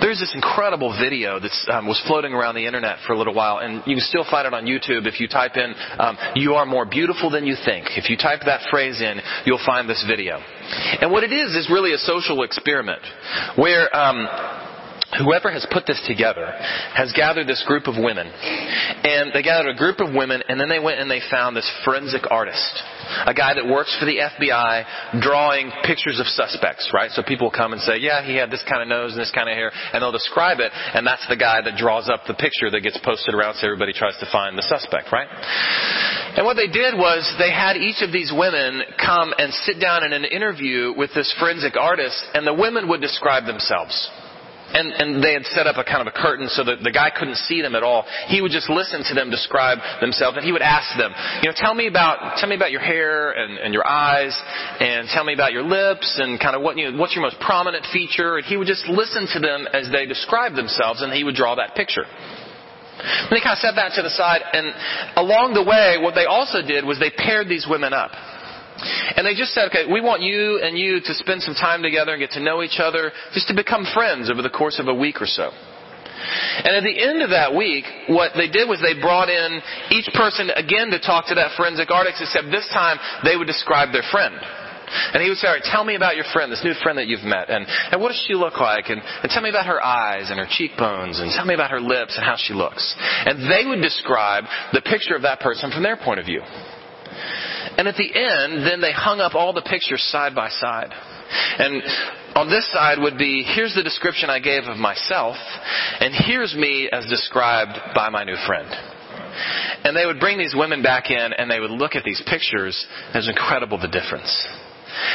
There's 0.00 0.20
this 0.20 0.32
incredible 0.34 0.96
video 0.98 1.40
that 1.40 1.52
um, 1.72 1.86
was 1.86 2.00
floating 2.06 2.32
around 2.32 2.54
the 2.54 2.66
internet 2.66 2.98
for 3.06 3.12
a 3.12 3.18
little 3.18 3.34
while, 3.34 3.58
and 3.58 3.82
you 3.86 3.96
can 3.96 4.04
still 4.04 4.24
find 4.28 4.46
it 4.46 4.54
on 4.54 4.64
YouTube 4.64 5.06
if 5.06 5.20
you 5.20 5.28
type 5.28 5.56
in, 5.56 5.74
um, 5.98 6.16
you 6.34 6.54
are 6.54 6.66
more 6.66 6.86
beautiful 6.86 7.30
than 7.30 7.46
you 7.46 7.56
think. 7.64 7.86
If 7.96 8.10
you 8.10 8.16
type 8.16 8.40
that 8.46 8.68
phrase 8.70 9.00
in, 9.00 9.20
you'll 9.44 9.64
find 9.64 9.88
this 9.88 10.04
video. 10.08 10.38
And 11.00 11.10
what 11.10 11.24
it 11.24 11.32
is, 11.32 11.54
is 11.54 11.70
really 11.70 11.92
a 11.92 11.98
social 11.98 12.42
experiment 12.42 13.02
where 13.56 13.94
um, 13.94 14.26
whoever 15.18 15.50
has 15.50 15.66
put 15.70 15.86
this 15.86 16.02
together 16.06 16.46
has 16.94 17.12
gathered 17.14 17.46
this 17.46 17.62
group 17.66 17.86
of 17.86 17.94
women. 17.98 18.26
And 18.26 19.30
they 19.32 19.42
gathered 19.42 19.70
a 19.70 19.78
group 19.78 20.00
of 20.00 20.14
women, 20.14 20.42
and 20.48 20.58
then 20.58 20.68
they 20.68 20.78
went 20.78 20.98
and 20.98 21.10
they 21.10 21.20
found 21.30 21.56
this 21.56 21.70
forensic 21.84 22.30
artist. 22.30 22.82
A 23.26 23.34
guy 23.34 23.54
that 23.54 23.66
works 23.66 23.94
for 24.00 24.06
the 24.06 24.18
FBI 24.18 25.20
drawing 25.20 25.70
pictures 25.84 26.18
of 26.18 26.26
suspects, 26.26 26.90
right? 26.92 27.10
So 27.12 27.22
people 27.22 27.50
come 27.50 27.72
and 27.72 27.80
say, 27.82 27.98
yeah, 27.98 28.24
he 28.24 28.34
had 28.34 28.50
this 28.50 28.64
kind 28.68 28.82
of 28.82 28.88
nose 28.88 29.12
and 29.12 29.20
this 29.20 29.32
kind 29.34 29.48
of 29.48 29.54
hair, 29.54 29.70
and 29.92 30.02
they'll 30.02 30.12
describe 30.12 30.58
it, 30.58 30.72
and 30.72 31.06
that's 31.06 31.26
the 31.28 31.36
guy 31.36 31.60
that 31.62 31.76
draws 31.76 32.08
up 32.08 32.26
the 32.26 32.34
picture 32.34 32.70
that 32.70 32.80
gets 32.80 32.98
posted 33.04 33.34
around 33.34 33.54
so 33.56 33.66
everybody 33.66 33.92
tries 33.92 34.16
to 34.18 34.28
find 34.32 34.58
the 34.58 34.66
suspect, 34.66 35.12
right? 35.12 35.28
And 36.36 36.46
what 36.46 36.56
they 36.56 36.66
did 36.66 36.96
was 36.96 37.22
they 37.38 37.52
had 37.52 37.76
each 37.76 38.02
of 38.02 38.10
these 38.10 38.32
women 38.34 38.82
come 38.98 39.32
and 39.38 39.52
sit 39.52 39.78
down 39.78 40.02
in 40.02 40.12
an 40.12 40.24
interview 40.24 40.92
with 40.96 41.10
this 41.14 41.32
forensic 41.38 41.76
artist, 41.76 42.18
and 42.34 42.46
the 42.46 42.54
women 42.54 42.88
would 42.88 43.00
describe 43.00 43.46
themselves 43.46 43.94
and, 44.74 44.92
and 44.92 45.22
they 45.22 45.32
had 45.32 45.46
set 45.46 45.66
up 45.66 45.78
a 45.78 45.84
kind 45.84 46.02
of 46.02 46.10
a 46.10 46.16
curtain 46.16 46.48
so 46.48 46.64
that 46.64 46.82
the 46.82 46.90
guy 46.90 47.10
couldn't 47.14 47.38
see 47.46 47.62
them 47.62 47.74
at 47.74 47.82
all. 47.82 48.04
He 48.26 48.42
would 48.42 48.50
just 48.50 48.68
listen 48.68 49.02
to 49.06 49.14
them 49.14 49.30
describe 49.30 49.78
themselves, 50.00 50.36
and 50.36 50.44
he 50.44 50.52
would 50.52 50.62
ask 50.62 50.90
them, 50.98 51.14
you 51.42 51.48
know, 51.48 51.54
tell 51.56 51.74
me 51.74 51.86
about 51.86 52.38
tell 52.38 52.48
me 52.48 52.56
about 52.56 52.72
your 52.72 52.82
hair 52.82 53.30
and, 53.30 53.58
and 53.58 53.72
your 53.72 53.86
eyes, 53.86 54.34
and 54.80 55.08
tell 55.08 55.24
me 55.24 55.32
about 55.32 55.52
your 55.52 55.62
lips, 55.62 56.18
and 56.20 56.38
kind 56.40 56.56
of 56.56 56.62
what 56.62 56.76
you 56.76 56.90
know, 56.90 56.98
what's 56.98 57.14
your 57.14 57.22
most 57.22 57.38
prominent 57.40 57.86
feature. 57.92 58.36
And 58.36 58.44
he 58.44 58.56
would 58.56 58.66
just 58.68 58.86
listen 58.88 59.26
to 59.32 59.38
them 59.38 59.66
as 59.72 59.88
they 59.90 60.06
described 60.06 60.56
themselves, 60.56 61.02
and 61.02 61.12
he 61.12 61.24
would 61.24 61.34
draw 61.34 61.54
that 61.54 61.74
picture. 61.74 62.04
And 62.04 63.30
they 63.30 63.42
kind 63.42 63.54
of 63.54 63.58
set 63.58 63.74
that 63.76 63.92
to 63.96 64.02
the 64.02 64.10
side, 64.10 64.42
and 64.52 64.66
along 65.16 65.54
the 65.54 65.62
way, 65.62 65.98
what 66.00 66.14
they 66.14 66.26
also 66.26 66.62
did 66.62 66.84
was 66.84 66.98
they 66.98 67.10
paired 67.10 67.48
these 67.48 67.66
women 67.68 67.92
up. 67.92 68.12
And 69.16 69.26
they 69.26 69.34
just 69.34 69.52
said, 69.54 69.68
okay, 69.68 69.90
we 69.90 70.00
want 70.00 70.22
you 70.22 70.60
and 70.62 70.78
you 70.78 71.00
to 71.00 71.14
spend 71.14 71.42
some 71.42 71.54
time 71.54 71.82
together 71.82 72.12
and 72.12 72.20
get 72.20 72.32
to 72.32 72.42
know 72.42 72.62
each 72.62 72.78
other, 72.78 73.12
just 73.32 73.48
to 73.48 73.54
become 73.54 73.86
friends 73.94 74.30
over 74.30 74.42
the 74.42 74.50
course 74.50 74.78
of 74.78 74.88
a 74.88 74.94
week 74.94 75.20
or 75.20 75.26
so. 75.26 75.50
And 76.64 76.72
at 76.76 76.84
the 76.84 76.96
end 76.96 77.22
of 77.22 77.30
that 77.30 77.54
week, 77.54 77.84
what 78.08 78.32
they 78.36 78.48
did 78.48 78.68
was 78.68 78.80
they 78.80 78.98
brought 78.98 79.28
in 79.28 79.60
each 79.90 80.08
person 80.14 80.48
again 80.50 80.90
to 80.90 80.98
talk 81.00 81.26
to 81.28 81.34
that 81.34 81.56
forensic 81.56 81.90
artist, 81.90 82.22
except 82.22 82.48
this 82.50 82.68
time 82.72 82.98
they 83.24 83.36
would 83.36 83.46
describe 83.46 83.92
their 83.92 84.06
friend. 84.10 84.34
And 85.12 85.22
he 85.22 85.28
would 85.28 85.38
say, 85.38 85.48
all 85.48 85.54
right, 85.54 85.64
tell 85.64 85.84
me 85.84 85.96
about 85.96 86.14
your 86.14 86.24
friend, 86.32 86.52
this 86.52 86.62
new 86.62 86.74
friend 86.82 86.98
that 86.98 87.08
you've 87.08 87.24
met, 87.24 87.50
and, 87.50 87.66
and 87.66 88.00
what 88.00 88.08
does 88.08 88.22
she 88.28 88.34
look 88.34 88.60
like, 88.60 88.88
and, 88.88 89.00
and 89.00 89.30
tell 89.30 89.42
me 89.42 89.48
about 89.48 89.66
her 89.66 89.82
eyes 89.82 90.30
and 90.30 90.38
her 90.38 90.46
cheekbones, 90.48 91.20
and 91.20 91.32
tell 91.32 91.44
me 91.44 91.54
about 91.54 91.70
her 91.70 91.80
lips 91.80 92.16
and 92.16 92.24
how 92.24 92.36
she 92.36 92.54
looks. 92.54 92.94
And 93.00 93.50
they 93.50 93.66
would 93.66 93.82
describe 93.82 94.44
the 94.72 94.82
picture 94.82 95.16
of 95.16 95.22
that 95.22 95.40
person 95.40 95.70
from 95.72 95.82
their 95.82 95.96
point 95.96 96.20
of 96.20 96.26
view. 96.26 96.42
And 97.76 97.88
at 97.88 97.96
the 97.96 98.10
end, 98.14 98.66
then 98.66 98.80
they 98.80 98.92
hung 98.92 99.20
up 99.20 99.34
all 99.34 99.52
the 99.52 99.62
pictures 99.62 100.02
side 100.10 100.34
by 100.34 100.48
side. 100.48 100.90
And 101.58 101.82
on 102.36 102.48
this 102.48 102.70
side 102.72 102.98
would 102.98 103.18
be, 103.18 103.42
here's 103.42 103.74
the 103.74 103.82
description 103.82 104.30
I 104.30 104.38
gave 104.40 104.64
of 104.64 104.76
myself, 104.76 105.36
and 106.00 106.14
here's 106.26 106.54
me 106.54 106.88
as 106.92 107.06
described 107.06 107.78
by 107.94 108.10
my 108.10 108.24
new 108.24 108.36
friend. 108.46 108.68
And 109.84 109.96
they 109.96 110.06
would 110.06 110.20
bring 110.20 110.38
these 110.38 110.54
women 110.56 110.82
back 110.82 111.10
in 111.10 111.32
and 111.32 111.50
they 111.50 111.60
would 111.60 111.70
look 111.70 111.96
at 111.96 112.04
these 112.04 112.22
pictures. 112.26 112.86
It's 113.14 113.28
incredible 113.28 113.78
the 113.78 113.88
difference. 113.88 114.30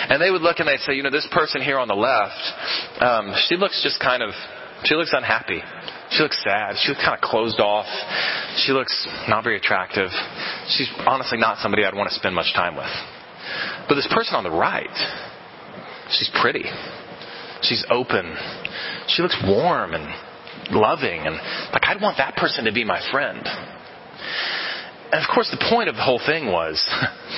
And 0.10 0.22
they 0.22 0.30
would 0.30 0.42
look 0.42 0.60
and 0.60 0.68
they'd 0.68 0.80
say, 0.82 0.94
you 0.94 1.04
know, 1.04 1.10
this 1.10 1.28
person 1.32 1.62
here 1.62 1.80
on 1.80 1.88
the 1.88 1.96
left, 1.96 3.02
um, 3.02 3.34
she 3.48 3.56
looks 3.56 3.82
just 3.82 4.00
kind 4.02 4.22
of, 4.22 4.32
she 4.84 4.96
looks 4.96 5.14
unhappy. 5.14 5.62
She 6.12 6.24
looks 6.24 6.42
sad. 6.44 6.76
She 6.82 6.90
looks 6.90 7.04
kind 7.04 7.16
of 7.16 7.22
closed 7.22 7.60
off. 7.60 7.88
She 8.58 8.72
looks 8.72 9.08
not 9.28 9.44
very 9.44 9.58
attractive. 9.58 10.10
She's 10.70 10.90
honestly 11.06 11.38
not 11.38 11.58
somebody 11.60 11.84
I'd 11.84 11.96
want 11.96 12.10
to 12.10 12.16
spend 12.16 12.36
much 12.36 12.54
time 12.54 12.76
with. 12.76 12.92
But 13.88 13.96
this 13.96 14.08
person 14.12 14.36
on 14.36 14.44
the 14.44 14.52
right, 14.52 14.90
she's 16.12 16.30
pretty. 16.42 16.66
She's 17.62 17.86
open. 17.90 18.36
She 19.08 19.22
looks 19.22 19.38
warm 19.46 19.94
and 19.94 20.08
loving 20.72 21.22
and 21.26 21.36
like 21.74 21.84
I'd 21.84 22.02
want 22.02 22.18
that 22.18 22.36
person 22.36 22.66
to 22.66 22.72
be 22.72 22.84
my 22.84 23.02
friend. 23.12 23.42
And 25.12 25.24
of 25.24 25.30
course 25.34 25.50
the 25.50 25.66
point 25.70 25.90
of 25.90 25.96
the 25.96 26.04
whole 26.04 26.22
thing 26.24 26.48
was 26.48 26.84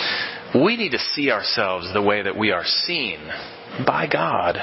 we 0.55 0.75
need 0.75 0.91
to 0.91 0.99
see 0.99 1.31
ourselves 1.31 1.91
the 1.93 2.01
way 2.01 2.21
that 2.23 2.37
we 2.37 2.51
are 2.51 2.65
seen 2.65 3.19
by 3.85 4.07
God, 4.11 4.57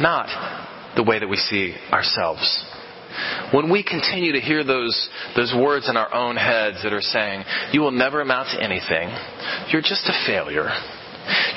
not 0.00 0.94
the 0.96 1.02
way 1.02 1.18
that 1.18 1.28
we 1.28 1.36
see 1.36 1.74
ourselves. 1.92 2.64
When 3.52 3.70
we 3.70 3.82
continue 3.82 4.32
to 4.32 4.40
hear 4.40 4.64
those, 4.64 5.08
those 5.36 5.54
words 5.54 5.88
in 5.88 5.96
our 5.96 6.12
own 6.12 6.36
heads 6.36 6.82
that 6.82 6.92
are 6.92 7.00
saying, 7.00 7.44
you 7.72 7.80
will 7.80 7.90
never 7.90 8.20
amount 8.20 8.50
to 8.50 8.62
anything, 8.62 9.08
you're 9.70 9.82
just 9.82 10.08
a 10.08 10.26
failure, 10.26 10.70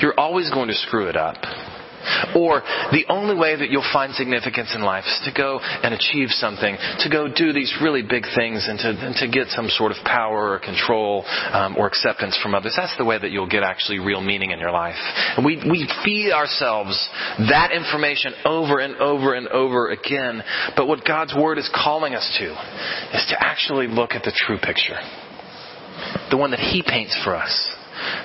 you're 0.00 0.18
always 0.18 0.50
going 0.50 0.68
to 0.68 0.74
screw 0.74 1.08
it 1.08 1.16
up, 1.16 1.36
or 2.34 2.62
the 2.92 3.04
only 3.08 3.36
way 3.36 3.56
that 3.56 3.70
you'll 3.70 3.86
find 3.92 4.14
significance 4.14 4.74
in 4.74 4.82
life 4.82 5.04
is 5.06 5.20
to 5.24 5.32
go 5.32 5.58
and 5.60 5.94
achieve 5.94 6.30
something, 6.30 6.76
to 7.00 7.08
go 7.10 7.28
do 7.28 7.52
these 7.52 7.72
really 7.82 8.02
big 8.02 8.24
things 8.34 8.66
and 8.68 8.78
to, 8.78 8.88
and 8.88 9.14
to 9.16 9.28
get 9.28 9.48
some 9.48 9.68
sort 9.68 9.92
of 9.92 9.98
power 10.04 10.52
or 10.52 10.58
control 10.58 11.24
um, 11.52 11.76
or 11.76 11.86
acceptance 11.86 12.38
from 12.42 12.54
others. 12.54 12.74
That's 12.76 12.96
the 12.96 13.04
way 13.04 13.18
that 13.18 13.30
you'll 13.30 13.48
get 13.48 13.62
actually 13.62 13.98
real 13.98 14.20
meaning 14.20 14.50
in 14.50 14.58
your 14.58 14.72
life. 14.72 14.98
And 15.36 15.44
we, 15.44 15.56
we 15.56 15.88
feed 16.04 16.32
ourselves 16.32 16.96
that 17.50 17.72
information 17.72 18.34
over 18.44 18.78
and 18.78 18.96
over 18.96 19.34
and 19.34 19.48
over 19.48 19.90
again. 19.90 20.42
But 20.76 20.86
what 20.86 21.04
God's 21.04 21.34
Word 21.34 21.58
is 21.58 21.70
calling 21.74 22.14
us 22.14 22.36
to 22.38 22.50
is 23.16 23.26
to 23.30 23.36
actually 23.38 23.86
look 23.86 24.12
at 24.12 24.22
the 24.22 24.32
true 24.34 24.58
picture. 24.58 24.98
The 26.30 26.36
one 26.36 26.50
that 26.50 26.60
He 26.60 26.82
paints 26.86 27.18
for 27.24 27.36
us. 27.36 27.70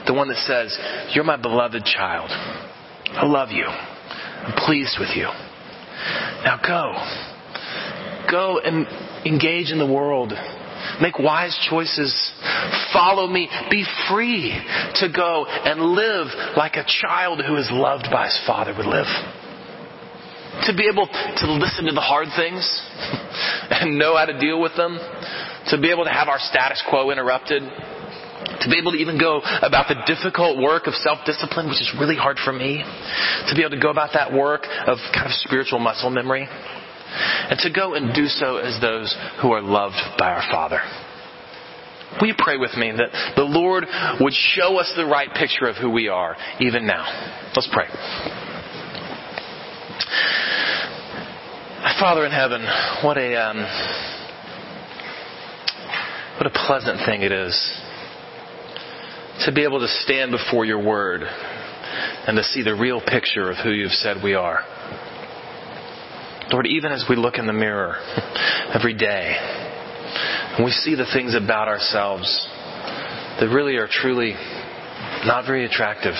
The 0.07 0.13
one 0.13 0.29
that 0.29 0.37
says, 0.37 0.77
You're 1.13 1.23
my 1.23 1.37
beloved 1.37 1.83
child. 1.85 2.31
I 3.13 3.25
love 3.25 3.49
you. 3.51 3.65
I'm 3.65 4.53
pleased 4.65 4.97
with 4.99 5.09
you. 5.15 5.27
Now 6.43 6.59
go. 6.65 6.93
Go 8.29 8.59
and 8.59 8.85
engage 9.25 9.71
in 9.71 9.79
the 9.79 9.85
world. 9.91 10.33
Make 11.01 11.19
wise 11.19 11.57
choices. 11.69 12.13
Follow 12.93 13.27
me. 13.27 13.49
Be 13.69 13.85
free 14.09 14.51
to 14.95 15.09
go 15.13 15.45
and 15.45 15.81
live 15.81 16.27
like 16.55 16.75
a 16.75 16.85
child 17.01 17.41
who 17.45 17.55
is 17.57 17.69
loved 17.71 18.07
by 18.11 18.25
his 18.25 18.39
father 18.45 18.73
would 18.75 18.85
live. 18.85 19.07
To 20.65 20.75
be 20.75 20.87
able 20.91 21.07
to 21.07 21.51
listen 21.53 21.85
to 21.85 21.93
the 21.93 22.01
hard 22.01 22.27
things 22.35 22.65
and 23.69 23.97
know 23.97 24.17
how 24.17 24.25
to 24.25 24.39
deal 24.39 24.59
with 24.59 24.75
them. 24.75 24.97
To 25.67 25.79
be 25.79 25.91
able 25.91 26.05
to 26.05 26.11
have 26.11 26.27
our 26.27 26.39
status 26.39 26.81
quo 26.89 27.11
interrupted 27.11 27.63
to 28.61 28.69
be 28.69 28.77
able 28.77 28.91
to 28.91 28.97
even 28.97 29.19
go 29.19 29.41
about 29.61 29.87
the 29.87 29.99
difficult 30.07 30.57
work 30.57 30.87
of 30.87 30.93
self-discipline, 30.95 31.67
which 31.67 31.81
is 31.81 31.91
really 31.99 32.15
hard 32.15 32.37
for 32.43 32.53
me, 32.53 32.83
to 33.47 33.55
be 33.55 33.61
able 33.61 33.75
to 33.75 33.81
go 33.81 33.91
about 33.91 34.11
that 34.13 34.31
work 34.31 34.63
of 34.63 34.97
kind 35.13 35.27
of 35.27 35.33
spiritual 35.43 35.79
muscle 35.79 36.09
memory, 36.09 36.47
and 36.47 37.59
to 37.59 37.71
go 37.71 37.93
and 37.93 38.13
do 38.13 38.25
so 38.27 38.57
as 38.57 38.79
those 38.81 39.15
who 39.41 39.51
are 39.51 39.61
loved 39.61 39.99
by 40.17 40.31
our 40.31 40.43
Father. 40.51 40.79
Will 42.21 42.29
you 42.29 42.35
pray 42.37 42.57
with 42.57 42.75
me 42.77 42.91
that 42.91 43.35
the 43.35 43.43
Lord 43.43 43.85
would 44.19 44.33
show 44.33 44.77
us 44.77 44.91
the 44.95 45.05
right 45.05 45.29
picture 45.33 45.67
of 45.67 45.75
who 45.75 45.89
we 45.89 46.07
are, 46.07 46.35
even 46.59 46.87
now? 46.87 47.05
Let's 47.55 47.69
pray. 47.71 47.87
Father 51.99 52.25
in 52.25 52.31
heaven, 52.31 52.61
what 53.03 53.17
a 53.17 53.35
um, 53.35 53.57
what 56.37 56.45
a 56.45 56.51
pleasant 56.67 56.99
thing 57.07 57.23
it 57.23 57.31
is 57.31 57.81
to 59.45 59.51
be 59.53 59.63
able 59.63 59.79
to 59.79 59.87
stand 59.87 60.31
before 60.31 60.65
your 60.65 60.83
word 60.83 61.21
and 61.21 62.37
to 62.37 62.43
see 62.43 62.63
the 62.63 62.75
real 62.75 63.01
picture 63.01 63.49
of 63.49 63.57
who 63.63 63.71
you've 63.71 63.91
said 63.91 64.17
we 64.23 64.33
are. 64.33 64.63
Lord, 66.51 66.65
even 66.67 66.91
as 66.91 67.05
we 67.09 67.15
look 67.15 67.37
in 67.37 67.45
the 67.45 67.53
mirror 67.53 67.95
every 68.73 68.93
day 68.93 69.35
and 70.55 70.65
we 70.65 70.71
see 70.71 70.95
the 70.95 71.05
things 71.13 71.35
about 71.35 71.67
ourselves 71.67 72.47
that 73.39 73.49
really 73.49 73.75
are 73.75 73.87
truly 73.89 74.33
not 75.25 75.45
very 75.45 75.65
attractive, 75.65 76.15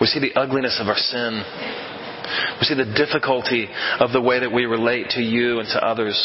we 0.00 0.06
see 0.06 0.20
the 0.20 0.34
ugliness 0.38 0.78
of 0.80 0.86
our 0.86 0.96
sin. 0.96 1.42
We 2.60 2.66
see 2.66 2.74
the 2.74 2.94
difficulty 2.96 3.68
of 3.98 4.12
the 4.12 4.20
way 4.20 4.40
that 4.40 4.52
we 4.52 4.66
relate 4.66 5.10
to 5.10 5.20
you 5.20 5.60
and 5.60 5.68
to 5.68 5.84
others. 5.84 6.16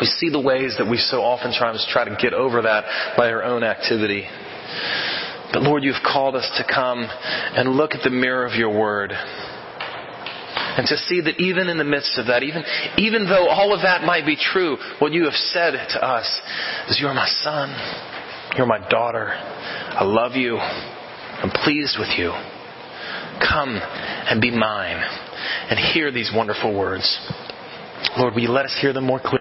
We 0.00 0.06
see 0.06 0.28
the 0.30 0.40
ways 0.40 0.74
that 0.78 0.88
we 0.88 0.98
so 0.98 1.22
oftentimes 1.22 1.86
try 1.90 2.04
to 2.04 2.16
get 2.20 2.34
over 2.34 2.62
that 2.62 3.16
by 3.16 3.30
our 3.30 3.42
own 3.42 3.62
activity. 3.64 4.26
But 5.52 5.62
Lord, 5.62 5.84
you've 5.84 6.02
called 6.04 6.34
us 6.34 6.50
to 6.58 6.64
come 6.72 7.06
and 7.08 7.70
look 7.70 7.92
at 7.92 8.02
the 8.02 8.10
mirror 8.10 8.46
of 8.46 8.54
your 8.54 8.78
word. 8.78 9.12
And 10.76 10.86
to 10.88 10.96
see 10.98 11.22
that 11.22 11.40
even 11.40 11.68
in 11.68 11.78
the 11.78 11.84
midst 11.84 12.18
of 12.18 12.26
that, 12.26 12.42
even, 12.42 12.62
even 12.98 13.24
though 13.26 13.48
all 13.48 13.72
of 13.72 13.80
that 13.82 14.02
might 14.02 14.26
be 14.26 14.36
true, 14.36 14.76
what 14.98 15.12
you 15.12 15.24
have 15.24 15.34
said 15.34 15.72
to 15.72 16.04
us 16.04 16.40
is, 16.88 16.98
You're 17.00 17.14
my 17.14 17.28
son. 17.42 17.70
You're 18.56 18.66
my 18.66 18.86
daughter. 18.88 19.28
I 19.32 20.04
love 20.04 20.32
you. 20.32 20.56
I'm 20.56 21.50
pleased 21.50 21.96
with 21.98 22.10
you. 22.18 22.30
Come 23.40 23.78
and 23.80 24.40
be 24.40 24.50
mine 24.50 25.02
and 25.70 25.78
hear 25.78 26.10
these 26.10 26.32
wonderful 26.34 26.76
words. 26.76 27.18
Lord, 28.18 28.34
will 28.34 28.42
you 28.42 28.50
let 28.50 28.64
us 28.64 28.76
hear 28.80 28.92
them 28.92 29.04
more 29.04 29.20
clearly? 29.20 29.34